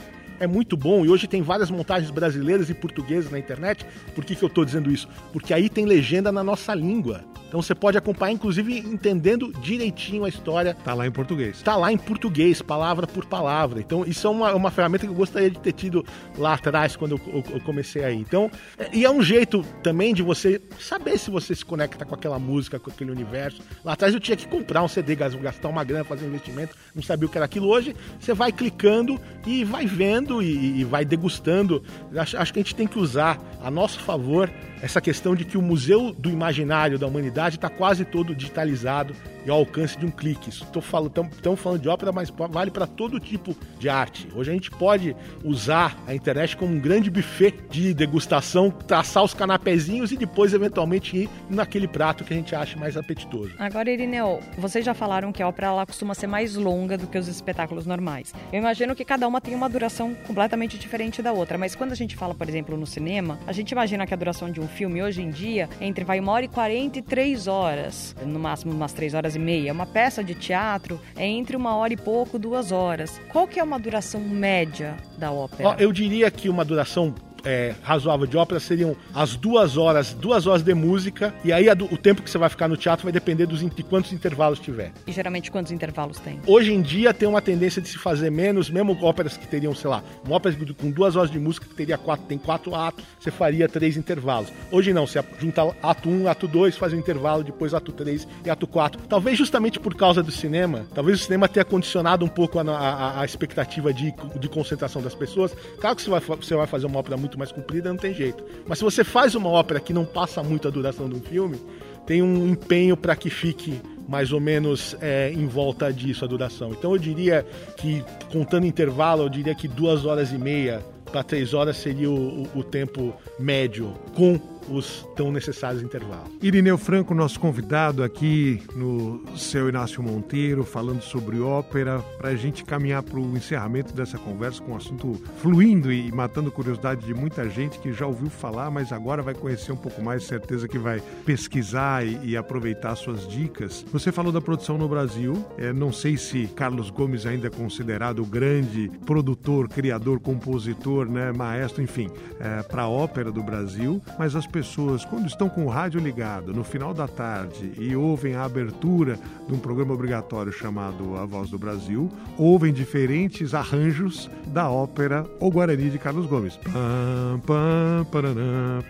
É 0.43 0.47
muito 0.49 0.77
bom 0.77 1.05
e 1.07 1.09
hoje 1.09 1.29
tem 1.29 1.41
várias 1.41 1.71
montagens 1.71 2.11
brasileiras 2.11 2.69
e 2.69 2.75
portuguesas 2.75 3.31
na 3.31 3.39
internet. 3.39 3.87
Por 4.13 4.25
que, 4.25 4.35
que 4.35 4.43
eu 4.43 4.49
estou 4.49 4.65
dizendo 4.65 4.91
isso? 4.91 5.09
Porque 5.33 5.55
aí 5.55 5.69
tem 5.69 5.85
legenda 5.87 6.33
na 6.33 6.43
nossa 6.43 6.75
língua. 6.75 7.25
Então 7.53 7.61
você 7.61 7.75
pode 7.75 7.99
acompanhar, 7.99 8.33
inclusive, 8.33 8.79
entendendo 8.79 9.53
direitinho 9.61 10.25
a 10.25 10.29
história. 10.31 10.75
Tá 10.83 10.95
lá 10.95 11.07
em 11.07 11.11
português. 11.11 11.59
Está 11.59 11.77
lá 11.77 11.93
em 11.93 11.99
português, 11.99 12.63
palavra 12.63 13.07
por 13.07 13.27
palavra. 13.27 13.79
Então, 13.79 14.07
isso 14.07 14.27
é 14.27 14.31
uma, 14.31 14.55
uma 14.55 14.71
ferramenta 14.71 15.05
que 15.05 15.13
eu 15.13 15.15
gostaria 15.15 15.51
de 15.51 15.59
ter 15.59 15.73
tido 15.73 16.03
lá 16.39 16.55
atrás, 16.55 16.97
quando 16.97 17.21
eu, 17.27 17.45
eu- 17.53 17.61
comecei 17.61 18.03
aí. 18.05 18.17
Então, 18.17 18.51
e 18.91 19.05
é 19.05 19.11
um 19.11 19.23
jeito 19.23 19.63
também 19.83 20.15
de 20.15 20.23
você 20.23 20.63
saber 20.81 21.19
se 21.19 21.31
você 21.31 21.55
se 21.55 21.63
conecta 21.63 22.07
com 22.07 22.15
aquela 22.15 22.39
música, 22.39 22.79
com 22.81 22.89
aquele 22.89 23.11
universo. 23.11 23.61
Lá 23.85 23.93
atrás 23.93 24.15
eu 24.15 24.21
tinha 24.21 24.35
que 24.37 24.49
comprar 24.49 24.83
um 24.83 24.89
CD, 24.89 25.15
gas- 25.15 25.35
gastar 25.35 25.69
uma 25.69 25.85
grana, 25.85 26.05
fazer 26.05 26.25
um 26.25 26.29
investimento, 26.29 26.75
não 26.95 27.03
sabia 27.03 27.27
o 27.27 27.31
que 27.31 27.37
era 27.37 27.45
aquilo. 27.45 27.69
Hoje, 27.69 27.95
você 28.19 28.33
vai 28.33 28.51
clicando 28.51 29.21
e 29.47 29.63
vai 29.63 29.85
vendo 29.85 30.43
e, 30.43 30.81
e 30.81 30.85
vai 30.85 31.05
degustando. 31.05 31.85
Acho, 32.17 32.39
acho 32.39 32.51
que 32.51 32.61
a 32.61 32.63
gente 32.63 32.75
tem 32.75 32.87
que 32.87 32.99
usar 32.99 33.39
a 33.63 33.71
nosso 33.71 34.01
favor 34.01 34.51
essa 34.81 35.01
questão 35.01 35.37
de 35.37 35.45
que 35.45 35.57
o 35.59 35.63
Museu 35.63 36.13
do 36.13 36.29
Imaginário 36.29 36.99
da 36.99 37.07
Humanidade 37.07 37.42
está 37.49 37.69
quase 37.69 38.05
todo 38.05 38.35
digitalizado 38.35 39.15
e 39.45 39.51
ao 39.51 39.59
alcance 39.59 39.99
de 39.99 40.07
um 40.07 40.11
clique. 40.11 40.51
Estamos 40.51 40.87
falando, 40.87 41.31
falando 41.57 41.81
de 41.81 41.89
ópera, 41.89 42.13
mas 42.13 42.31
vale 42.31 42.71
para 42.71 42.87
todo 42.87 43.19
tipo 43.19 43.57
de 43.79 43.89
arte. 43.89 44.29
Hoje 44.35 44.51
a 44.51 44.55
gente 44.55 44.71
pode 44.71 45.17
usar 45.45 45.97
a 46.07 46.15
internet 46.15 46.57
como 46.57 46.75
um 46.75 46.81
grande 46.81 47.11
buffet 47.11 47.55
de 47.71 47.93
degustação, 47.95 48.71
traçar 48.71 49.25
os 49.25 49.35
canapézinhos 49.35 50.13
e 50.13 50.17
depois, 50.17 50.53
eventualmente, 50.55 51.17
ir 51.17 51.31
naquele 51.49 51.89
prato 51.89 52.25
que 52.25 52.33
a 52.33 52.37
gente 52.37 52.55
acha 52.55 52.79
mais 52.79 52.97
apetitoso. 52.97 53.53
Agora, 53.59 53.91
Irineu, 53.91 54.41
vocês 54.57 54.85
já 54.85 54.95
falaram 54.95 55.33
que 55.33 55.43
a 55.43 55.49
ópera 55.49 55.69
ela 55.69 55.87
costuma 55.87 56.15
ser 56.15 56.27
mais 56.27 56.55
longa 56.55 56.97
do 56.97 57.07
que 57.07 57.19
os 57.19 57.29
espetáculos 57.29 57.87
normais. 57.87 58.33
Eu 58.53 58.59
imagino 58.59 58.95
que 58.95 59.05
cada 59.05 59.27
uma 59.27 59.41
tem 59.41 59.55
uma 59.55 59.69
duração 59.69 60.15
completamente 60.27 60.79
diferente 60.79 61.23
da 61.23 61.33
outra, 61.33 61.59
mas 61.59 61.75
quando 61.75 61.93
a 61.93 61.97
gente 61.97 62.17
fala, 62.17 62.35
por 62.35 62.49
exemplo, 62.49 62.77
no 62.77 62.87
cinema, 62.87 63.39
a 63.47 63.53
gente 63.53 63.73
imagina 63.73 64.07
que 64.07 64.15
a 64.15 64.17
duração 64.17 64.51
de 64.51 64.61
um 64.61 64.69
filme 64.69 65.03
hoje 65.03 65.23
em 65.23 65.31
dia 65.31 65.69
é 65.81 65.87
entre 65.87 66.05
vai 66.05 66.21
uma 66.21 66.33
hora 66.33 66.45
e 66.45 66.49
43 66.49 67.32
horas, 67.47 68.15
no 68.25 68.39
máximo 68.39 68.73
umas 68.73 68.93
três 68.93 69.15
horas 69.15 69.35
e 69.35 69.39
meia. 69.39 69.73
Uma 69.73 69.87
peça 69.87 70.23
de 70.23 70.35
teatro 70.35 71.01
é 71.17 71.27
entre 71.27 71.57
uma 71.57 71.77
hora 71.77 71.93
e 71.93 71.97
pouco, 71.97 72.39
duas 72.39 72.73
horas. 72.73 73.21
Qual 73.31 73.47
que 73.47 73.59
é 73.59 73.65
uma 73.65 73.79
duração 73.79 74.21
média 74.21 74.97
da 75.19 75.33
ópera? 75.33 75.77
Eu 75.79 75.93
diria 75.93 76.31
que 76.31 76.49
uma 76.49 76.65
duração 76.65 77.15
é, 77.45 77.75
razoável 77.83 78.27
de 78.27 78.37
ópera 78.37 78.61
seriam 78.61 78.97
as 79.15 79.37
duas 79.37 79.77
horas, 79.77 80.13
duas 80.15 80.47
horas 80.47 80.63
de 80.63 80.75
música, 80.75 81.35
e 81.45 81.53
aí 81.53 81.73
do, 81.75 81.87
o 81.87 81.97
tempo 81.97 82.23
que 82.23 82.31
você 82.31 82.39
vai 82.39 82.49
ficar 82.49 82.69
no 82.69 82.77
teatro 82.77 83.05
vai 83.05 83.13
depender 83.13 83.47
dos, 83.47 83.61
de 83.61 83.83
quantos 83.83 84.13
intervalos 84.13 84.59
tiver. 84.59 84.93
E 85.07 85.13
geralmente 85.13 85.51
quantos 85.51 85.73
intervalos 85.73 86.19
tem? 86.19 86.41
Hoje 86.47 86.73
em 86.73 86.83
dia 86.83 87.13
tem 87.15 87.29
uma 87.29 87.41
tendência 87.41 87.81
de 87.81 87.89
se 87.89 87.99
fazer 87.99 88.31
menos, 88.31 88.71
mesmo 88.71 88.97
óperas 89.03 89.37
que 89.37 89.47
teriam, 89.47 89.75
sei 89.75 89.91
lá, 89.91 90.03
uma 90.25 90.37
ópera 90.37 90.57
com 90.79 90.91
duas 90.91 91.17
horas 91.17 91.31
de 91.31 91.39
música 91.39 91.67
que 91.67 91.75
teria 91.75 91.99
quatro, 91.99 92.27
tem 92.27 92.39
quatro 92.39 92.75
atos, 92.75 93.05
você 93.19 93.31
faria 93.31 93.69
três 93.69 93.97
intervalos. 93.97 94.53
Hoje 94.71 94.93
não, 94.93 95.07
você 95.07 95.23
junta 95.39 95.63
ato 95.83 96.09
1, 96.09 96.23
um, 96.23 96.29
ato 96.29 96.47
2, 96.47 96.77
faz 96.77 96.93
um 96.93 96.99
intervalo, 96.99 97.43
depois 97.43 97.75
ato 97.75 97.93
3 97.93 98.27
e 98.45 98.51
ato 98.51 98.67
4. 98.67 99.03
Talvez 99.09 99.39
justamente 99.39 99.79
por 99.79 99.95
causa 99.95 100.23
do 100.23 100.31
cinema, 100.31 100.87
talvez 100.95 101.21
o 101.21 101.25
cinema 101.25 101.49
tenha 101.49 101.65
condicionado 101.65 102.25
um 102.25 102.29
pouco 102.29 102.59
a, 102.59 102.63
a, 102.63 103.21
a 103.21 103.25
expectativa 103.25 103.93
de, 103.93 104.15
de 104.39 104.49
concentração 104.49 105.03
das 105.03 105.15
pessoas. 105.15 105.55
Claro 105.81 105.97
que 105.97 106.03
você 106.03 106.11
vai, 106.11 106.21
você 106.21 106.55
vai 106.55 106.67
fazer 106.67 106.87
uma 106.87 106.99
ópera 106.99 107.17
muito 107.17 107.32
mais 107.39 107.53
comprida, 107.53 107.89
não 107.89 107.97
tem 107.97 108.15
jeito. 108.15 108.45
Mas 108.67 108.79
se 108.79 108.85
você 108.85 109.05
faz 109.05 109.35
uma 109.35 109.49
ópera 109.49 109.81
que 109.81 109.93
não 109.93 110.05
passa 110.05 110.43
muito 110.43 110.69
a 110.69 110.71
duração 110.71 111.09
de 111.09 111.17
um 111.17 111.21
filme, 111.21 111.61
tem 112.07 112.23
um 112.23 112.49
empenho 112.49 112.97
para 112.97 113.15
que 113.15 113.31
fique 113.31 113.81
mais 114.09 114.33
ou 114.33 114.41
menos 114.41 114.97
é, 115.01 115.31
em 115.33 115.47
volta 115.47 115.93
disso 115.93 116.25
a 116.25 116.29
duração. 116.29 116.71
Então 116.73 116.93
eu 116.93 116.99
diria 116.99 117.47
que, 117.77 118.05
contando 118.31 118.67
intervalo, 118.67 119.23
eu 119.23 119.29
diria 119.29 119.55
que 119.55 119.69
duas 119.69 120.05
horas 120.05 120.33
e 120.33 120.39
meia 120.39 120.83
para 121.11 121.23
três 121.23 121.55
horas 121.55 121.77
seria 121.77 122.11
o, 122.11 122.43
o, 122.43 122.59
o 122.59 122.65
tempo 122.65 123.15
médio 123.39 123.93
com 124.15 124.41
os 124.69 125.07
tão 125.17 125.31
necessários 125.33 125.83
intervalos. 125.83 126.31
Irineu 126.43 126.79
Franco, 126.79 127.15
nosso 127.15 127.39
convidado 127.39 128.03
aqui 128.03 128.63
no 128.75 129.23
Seu 129.37 129.69
Inácio 129.69 130.03
Monteiro, 130.03 130.65
falando 130.65 131.03
sobre 131.03 131.41
ópera, 131.41 131.99
para 132.19 132.31
a 132.31 132.37
gente 132.37 132.65
caminhar 132.65 133.03
para 133.03 133.19
o 133.19 133.37
encerramento 133.37 133.95
dessa 133.95 134.19
conversa 134.19 134.63
com 134.63 134.73
o 134.73 134.77
assunto 134.77 135.21
fluindo 135.39 135.93
e 135.93 136.11
matando 136.13 136.51
curiosidade 136.51 137.05
de 137.05 137.15
muita 137.15 137.49
gente 137.49 137.79
que 137.79 137.93
já 137.93 138.07
ouviu 138.07 138.31
falar, 138.31 138.71
mas 138.71 138.93
agora 138.93 139.23
vai 139.23 139.35
conhecer 139.35 139.73
um 139.73 139.77
pouco 139.77 140.03
mais, 140.03 140.25
certeza 140.25 140.69
que 140.69 140.79
vai 140.79 141.03
pesquisar 141.25 142.07
e, 142.07 142.19
e 142.23 142.37
aproveitar 142.37 142.95
suas 142.97 143.27
dicas. 143.27 143.85
Você 143.93 144.13
falou 144.13 144.33
da 144.33 144.41
produção 144.41 144.79
no 144.79 144.89
Brasil, 144.89 145.45
é, 145.59 145.73
não 145.73 145.93
sei 145.93 146.17
se 146.17 146.47
Carlos 146.49 146.91
Gomes 146.91 147.27
ainda 147.27 147.49
é 147.49 147.51
considerado 147.51 148.23
o 148.23 148.27
grande 148.27 148.91
produtor, 149.05 149.69
criador, 149.69 150.21
compositor, 150.21 151.09
né, 151.09 151.33
maestro, 151.33 151.83
enfim, 151.83 152.09
é, 152.41 152.63
para 152.63 152.83
a 152.83 152.89
ópera 152.89 153.31
do 153.31 153.43
Brasil, 153.43 154.01
mas 154.19 154.37
as 154.37 154.47
pessoas, 154.53 155.05
quando 155.05 155.27
estão 155.27 155.49
com 155.49 155.65
o 155.65 155.69
rádio 155.69 155.99
ligado 155.99 156.53
no 156.53 156.63
final 156.63 156.93
da 156.93 157.09
tarde 157.09 157.73
e 157.79 157.97
ouvem 157.97 158.35
a 158.35 158.45
abertura 158.45 159.19
de 159.49 159.55
um 159.55 159.59
programa 159.59 159.95
obrigatório 159.95 160.53
chamado 160.53 161.17
A 161.17 161.25
Voz 161.25 161.49
do 161.49 161.59
Brasil, 161.59 162.11
ouvem 162.37 162.73
diferentes 162.73 163.55
arranjos 163.55 164.31
da 164.49 164.69
ópera 164.69 165.25
O 165.41 165.51
Guarani 165.51 165.89
de 165.89 165.99
Carlos 165.99 166.27
Gomes. 166.27 166.57
Pam, 166.57 167.41
pam, 167.47 168.05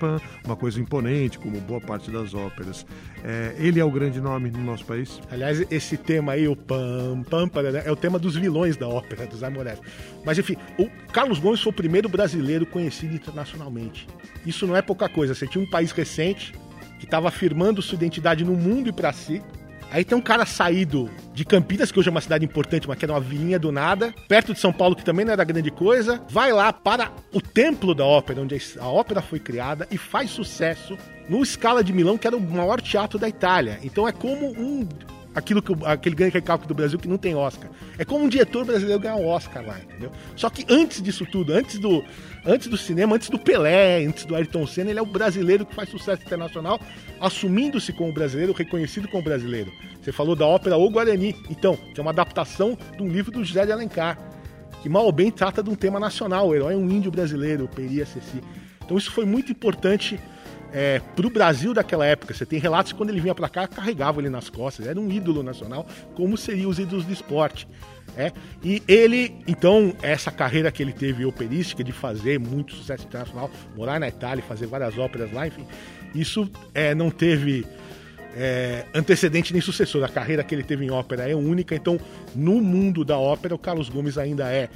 pam. 0.00 0.20
Uma 0.44 0.56
coisa 0.56 0.80
imponente, 0.80 1.38
como 1.38 1.60
boa 1.60 1.80
parte 1.80 2.10
das 2.10 2.34
óperas. 2.34 2.84
É, 3.22 3.54
ele 3.56 3.78
é 3.78 3.84
o 3.84 3.90
grande 3.90 4.20
nome 4.20 4.50
no 4.50 4.58
nosso 4.58 4.84
país. 4.84 5.20
Aliás, 5.30 5.64
esse 5.70 5.96
tema 5.96 6.32
aí, 6.32 6.48
o 6.48 6.56
pam, 6.56 7.22
pam, 7.30 7.48
é 7.84 7.92
o 7.92 7.96
tema 7.96 8.18
dos 8.18 8.34
vilões 8.34 8.76
da 8.76 8.88
ópera, 8.88 9.26
dos 9.26 9.44
Amoretti. 9.44 9.82
Mas 10.24 10.38
enfim, 10.38 10.56
o 10.76 10.88
Carlos 11.12 11.38
Gomes 11.38 11.60
foi 11.60 11.70
o 11.70 11.74
primeiro 11.74 12.08
brasileiro 12.08 12.66
conhecido 12.66 13.14
internacionalmente. 13.14 14.08
Isso 14.44 14.66
não 14.66 14.76
é 14.76 14.82
pouca 14.82 15.08
coisa. 15.08 15.34
Você 15.34 15.46
tinha 15.52 15.62
um 15.62 15.68
país 15.68 15.92
recente 15.92 16.54
que 16.98 17.04
estava 17.04 17.28
afirmando 17.28 17.82
sua 17.82 17.96
identidade 17.96 18.44
no 18.44 18.54
mundo 18.54 18.88
e 18.88 18.92
para 18.92 19.12
si. 19.12 19.42
Aí 19.90 20.02
tem 20.02 20.16
um 20.16 20.22
cara 20.22 20.46
saído 20.46 21.10
de 21.34 21.44
Campinas, 21.44 21.92
que 21.92 21.98
hoje 21.98 22.08
é 22.08 22.10
uma 22.10 22.22
cidade 22.22 22.42
importante, 22.42 22.88
mas 22.88 22.96
que 22.96 23.04
era 23.04 23.12
uma 23.12 23.20
vilinha 23.20 23.58
do 23.58 23.70
nada, 23.70 24.14
perto 24.26 24.54
de 24.54 24.58
São 24.58 24.72
Paulo, 24.72 24.96
que 24.96 25.04
também 25.04 25.26
não 25.26 25.34
era 25.34 25.44
grande 25.44 25.70
coisa, 25.70 26.22
vai 26.30 26.50
lá 26.50 26.72
para 26.72 27.12
o 27.30 27.42
templo 27.42 27.94
da 27.94 28.06
ópera, 28.06 28.40
onde 28.40 28.56
a 28.78 28.88
ópera 28.88 29.20
foi 29.20 29.38
criada, 29.38 29.86
e 29.90 29.98
faz 29.98 30.30
sucesso 30.30 30.96
no 31.28 31.44
Scala 31.44 31.84
de 31.84 31.92
Milão, 31.92 32.16
que 32.16 32.26
era 32.26 32.36
o 32.36 32.40
maior 32.40 32.80
teatro 32.80 33.18
da 33.18 33.28
Itália. 33.28 33.78
Então 33.82 34.08
é 34.08 34.12
como 34.12 34.52
um 34.58 34.88
aquilo 35.34 35.62
que 35.62 35.72
aquele 35.84 36.14
grande 36.14 36.34
recalque 36.34 36.66
do 36.66 36.74
Brasil 36.74 36.98
que 36.98 37.08
não 37.08 37.16
tem 37.16 37.34
Oscar. 37.34 37.70
É 37.98 38.04
como 38.04 38.24
um 38.24 38.28
diretor 38.28 38.64
brasileiro 38.64 39.00
ganhar 39.00 39.16
um 39.16 39.26
Oscar 39.26 39.64
lá, 39.66 39.78
entendeu? 39.78 40.10
Só 40.36 40.50
que 40.50 40.64
antes 40.68 41.00
disso 41.02 41.26
tudo, 41.26 41.52
antes 41.52 41.78
do, 41.78 42.04
antes 42.44 42.68
do 42.68 42.76
cinema, 42.76 43.16
antes 43.16 43.28
do 43.28 43.38
Pelé, 43.38 44.04
antes 44.04 44.24
do 44.24 44.34
Ayrton 44.34 44.66
Senna, 44.66 44.90
ele 44.90 44.98
é 44.98 45.02
o 45.02 45.06
brasileiro 45.06 45.64
que 45.64 45.74
faz 45.74 45.88
sucesso 45.88 46.22
internacional, 46.22 46.80
assumindo-se 47.20 47.92
como 47.92 48.12
brasileiro, 48.12 48.52
reconhecido 48.52 49.08
como 49.08 49.22
brasileiro. 49.22 49.72
Você 50.00 50.12
falou 50.12 50.34
da 50.34 50.46
ópera 50.46 50.76
O 50.76 50.90
Guarani, 50.90 51.34
então, 51.48 51.76
que 51.76 52.00
é 52.00 52.02
uma 52.02 52.10
adaptação 52.10 52.76
de 52.96 53.02
um 53.02 53.08
livro 53.08 53.30
do 53.30 53.44
José 53.44 53.64
de 53.64 53.72
Alencar, 53.72 54.18
que 54.82 54.88
mal 54.88 55.04
ou 55.04 55.12
bem 55.12 55.30
trata 55.30 55.62
de 55.62 55.70
um 55.70 55.76
tema 55.76 56.00
nacional. 56.00 56.48
O 56.48 56.54
herói 56.54 56.74
é 56.74 56.76
um 56.76 56.90
índio 56.90 57.10
brasileiro, 57.10 57.64
o 57.64 57.68
Peri 57.68 58.04
Ceci. 58.04 58.42
Então 58.84 58.98
isso 58.98 59.12
foi 59.12 59.24
muito 59.24 59.52
importante 59.52 60.18
é, 60.72 61.00
para 61.14 61.26
o 61.26 61.30
Brasil 61.30 61.74
daquela 61.74 62.06
época. 62.06 62.32
Você 62.32 62.46
tem 62.46 62.58
relatos 62.58 62.92
que 62.92 62.98
quando 62.98 63.10
ele 63.10 63.20
vinha 63.20 63.34
para 63.34 63.48
cá, 63.48 63.68
carregava 63.68 64.20
ele 64.20 64.30
nas 64.30 64.48
costas, 64.48 64.86
era 64.86 64.98
um 64.98 65.10
ídolo 65.10 65.42
nacional, 65.42 65.86
como 66.14 66.36
seriam 66.36 66.70
os 66.70 66.78
ídolos 66.78 67.04
do 67.04 67.12
esporte. 67.12 67.68
É, 68.16 68.32
e 68.62 68.82
ele, 68.86 69.34
então, 69.46 69.94
essa 70.02 70.30
carreira 70.30 70.70
que 70.70 70.82
ele 70.82 70.92
teve 70.92 71.24
operística 71.24 71.82
de 71.82 71.92
fazer 71.92 72.38
muito 72.38 72.74
sucesso 72.74 73.06
internacional, 73.06 73.50
morar 73.76 73.98
na 73.98 74.08
Itália, 74.08 74.42
fazer 74.42 74.66
várias 74.66 74.98
óperas 74.98 75.32
lá, 75.32 75.46
enfim, 75.46 75.66
isso 76.14 76.50
é, 76.74 76.94
não 76.94 77.10
teve 77.10 77.64
é, 78.36 78.84
antecedente 78.94 79.52
nem 79.52 79.62
sucessor. 79.62 80.04
A 80.04 80.08
carreira 80.08 80.42
que 80.44 80.54
ele 80.54 80.62
teve 80.62 80.84
em 80.84 80.90
ópera 80.90 81.28
é 81.28 81.34
única, 81.34 81.74
então, 81.74 81.98
no 82.34 82.60
mundo 82.60 83.04
da 83.04 83.16
ópera, 83.18 83.54
o 83.54 83.58
Carlos 83.58 83.88
Gomes 83.88 84.18
ainda 84.18 84.52
é 84.52 84.68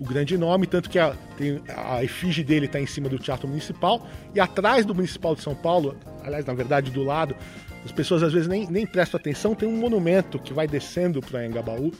o 0.00 0.04
grande 0.04 0.38
nome, 0.38 0.66
tanto 0.66 0.88
que 0.88 0.98
a, 0.98 1.14
tem, 1.36 1.60
a 1.76 2.02
efígie 2.02 2.42
dele 2.42 2.64
está 2.64 2.80
em 2.80 2.86
cima 2.86 3.06
do 3.06 3.18
Teatro 3.18 3.46
Municipal 3.46 4.08
e 4.34 4.40
atrás 4.40 4.86
do 4.86 4.94
Municipal 4.94 5.34
de 5.36 5.42
São 5.42 5.54
Paulo, 5.54 5.94
aliás, 6.24 6.46
na 6.46 6.54
verdade, 6.54 6.90
do 6.90 7.04
lado, 7.04 7.36
as 7.84 7.92
pessoas 7.92 8.22
às 8.22 8.32
vezes 8.32 8.48
nem, 8.48 8.66
nem 8.66 8.86
prestam 8.86 9.20
atenção, 9.20 9.54
tem 9.54 9.68
um 9.68 9.76
monumento 9.76 10.38
que 10.38 10.54
vai 10.54 10.66
descendo 10.66 11.20
para 11.20 11.46
Engabaú, 11.46 11.92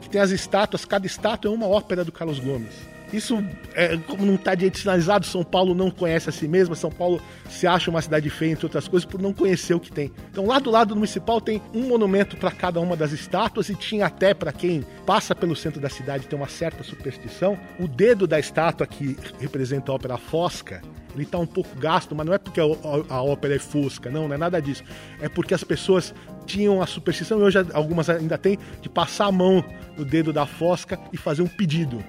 que 0.00 0.08
tem 0.08 0.20
as 0.20 0.30
estátuas, 0.30 0.84
cada 0.84 1.04
estátua 1.06 1.50
é 1.50 1.54
uma 1.54 1.66
ópera 1.66 2.04
do 2.04 2.12
Carlos 2.12 2.38
Gomes. 2.38 2.74
Isso, 3.12 3.42
é, 3.74 3.96
como 3.96 4.24
não 4.24 4.36
está 4.36 4.54
direito 4.54 4.78
sinalizado, 4.78 5.26
São 5.26 5.42
Paulo 5.42 5.74
não 5.74 5.90
conhece 5.90 6.28
a 6.28 6.32
si 6.32 6.46
mesma, 6.46 6.74
São 6.74 6.90
Paulo 6.90 7.20
se 7.48 7.66
acha 7.66 7.90
uma 7.90 8.00
cidade 8.00 8.30
feia, 8.30 8.52
entre 8.52 8.66
outras 8.66 8.86
coisas, 8.86 9.08
por 9.08 9.20
não 9.20 9.32
conhecer 9.32 9.74
o 9.74 9.80
que 9.80 9.90
tem. 9.90 10.12
Então, 10.30 10.46
lá 10.46 10.58
do 10.58 10.70
lado 10.70 10.90
do 10.90 10.96
municipal 10.96 11.40
tem 11.40 11.60
um 11.74 11.88
monumento 11.88 12.36
para 12.36 12.50
cada 12.50 12.80
uma 12.80 12.96
das 12.96 13.12
estátuas 13.12 13.68
e 13.68 13.74
tinha 13.74 14.06
até 14.06 14.32
para 14.32 14.52
quem 14.52 14.84
passa 15.04 15.34
pelo 15.34 15.56
centro 15.56 15.80
da 15.80 15.88
cidade 15.88 16.26
tem 16.26 16.38
uma 16.38 16.48
certa 16.48 16.84
superstição, 16.84 17.58
o 17.78 17.88
dedo 17.88 18.26
da 18.26 18.38
estátua 18.38 18.86
que 18.86 19.16
representa 19.40 19.90
a 19.90 19.94
ópera 19.94 20.16
Fosca, 20.16 20.80
ele 21.14 21.24
está 21.24 21.38
um 21.38 21.46
pouco 21.46 21.76
gasto, 21.76 22.14
mas 22.14 22.24
não 22.24 22.32
é 22.32 22.38
porque 22.38 22.60
a, 22.60 23.22
ópera 23.22 23.56
é 23.56 23.58
fosca, 23.58 24.10
não, 24.10 24.28
não 24.28 24.34
é 24.34 24.38
nada 24.38 24.60
disso. 24.62 24.84
É 25.20 25.28
porque 25.28 25.54
as 25.54 25.64
pessoas 25.64 26.14
tinham 26.46 26.80
a 26.80 26.86
superstição, 26.86 27.40
e 27.40 27.42
hoje 27.42 27.58
algumas 27.72 28.08
ainda 28.08 28.38
têm, 28.38 28.58
de 28.80 28.88
passar 28.88 29.26
a 29.26 29.32
mão 29.32 29.64
no 29.96 30.04
dedo 30.04 30.32
da 30.32 30.46
fosca 30.46 30.98
e 31.12 31.16
fazer 31.16 31.42
um 31.42 31.48
pedido 31.48 32.02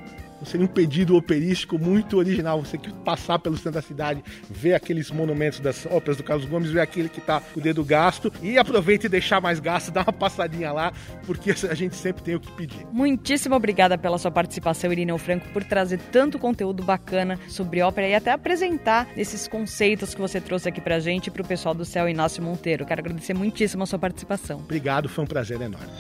seria 0.46 0.66
um 0.66 0.70
pedido 0.70 1.16
operístico 1.16 1.78
muito 1.78 2.18
original. 2.18 2.64
Você 2.64 2.78
que 2.78 2.92
passar 2.94 3.40
pelo 3.40 3.56
centro 3.56 3.74
da 3.74 3.82
cidade, 3.82 4.24
ver 4.50 4.74
aqueles 4.74 5.12
monumentos 5.12 5.60
das 5.60 5.86
óperas 5.86 6.18
do 6.18 6.24
Carlos 6.24 6.46
Gomes, 6.46 6.72
ver 6.72 6.82
aquele 6.82 7.10
que 7.10 7.20
está 7.20 7.40
com 7.40 7.60
o 7.60 7.64
dedo 7.64 7.84
gasto 7.84 8.32
e 8.42 8.58
aproveita 8.58 9.06
e 9.06 9.10
deixar 9.10 9.42
mais 9.42 9.60
gasto, 9.60 9.92
dá 9.92 10.02
uma 10.02 10.14
passadinha 10.14 10.72
lá, 10.72 10.94
porque 11.26 11.52
a 11.52 11.74
gente 11.74 11.96
sempre 11.96 12.24
tem 12.24 12.36
o 12.36 12.40
que 12.40 12.52
pedir. 12.52 12.86
Muitíssimo 12.92 13.56
obrigada 13.56 13.98
pela 13.98 14.18
sua 14.18 14.32
participação, 14.32 14.92
Irineu 14.92 15.18
Franco, 15.18 15.48
por 15.50 15.64
trazer 15.64 16.00
tanto 16.12 16.40
conteúdo 16.40 16.84
bacana 16.84 17.40
sobre 17.48 17.82
ópera 17.82 18.08
e 18.08 18.16
até 18.16 18.32
apresentar 18.32 19.08
esses 19.16 19.48
conceitos 19.48 20.14
que 20.14 20.22
você 20.22 20.40
trouxe 20.42 20.70
aqui 20.70 20.82
pra 20.82 21.00
gente 21.00 21.28
e 21.28 21.32
pro 21.32 21.44
pessoal 21.44 21.74
do 21.74 21.86
Céu 21.86 22.08
Inácio 22.10 22.42
Monteiro. 22.44 22.86
Quero 22.86 23.02
agradecer 23.02 23.34
muitíssimo 23.34 23.84
a 23.84 23.86
sua 23.86 24.00
participação. 24.00 24.60
Obrigado, 24.60 25.10
foi 25.10 25.24
um 25.24 25.28
prazer 25.28 25.62
enorme. 25.62 25.92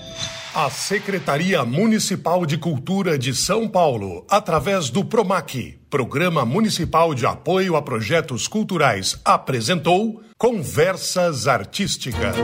A 0.53 0.69
Secretaria 0.69 1.63
Municipal 1.63 2.45
de 2.45 2.57
Cultura 2.57 3.17
de 3.17 3.33
São 3.33 3.69
Paulo, 3.69 4.25
através 4.29 4.89
do 4.89 5.05
PROMAC, 5.05 5.79
Programa 5.89 6.43
Municipal 6.43 7.15
de 7.15 7.25
Apoio 7.25 7.77
a 7.77 7.81
Projetos 7.81 8.49
Culturais, 8.49 9.17
apresentou 9.23 10.21
Conversas 10.37 11.47
Artísticas. 11.47 12.35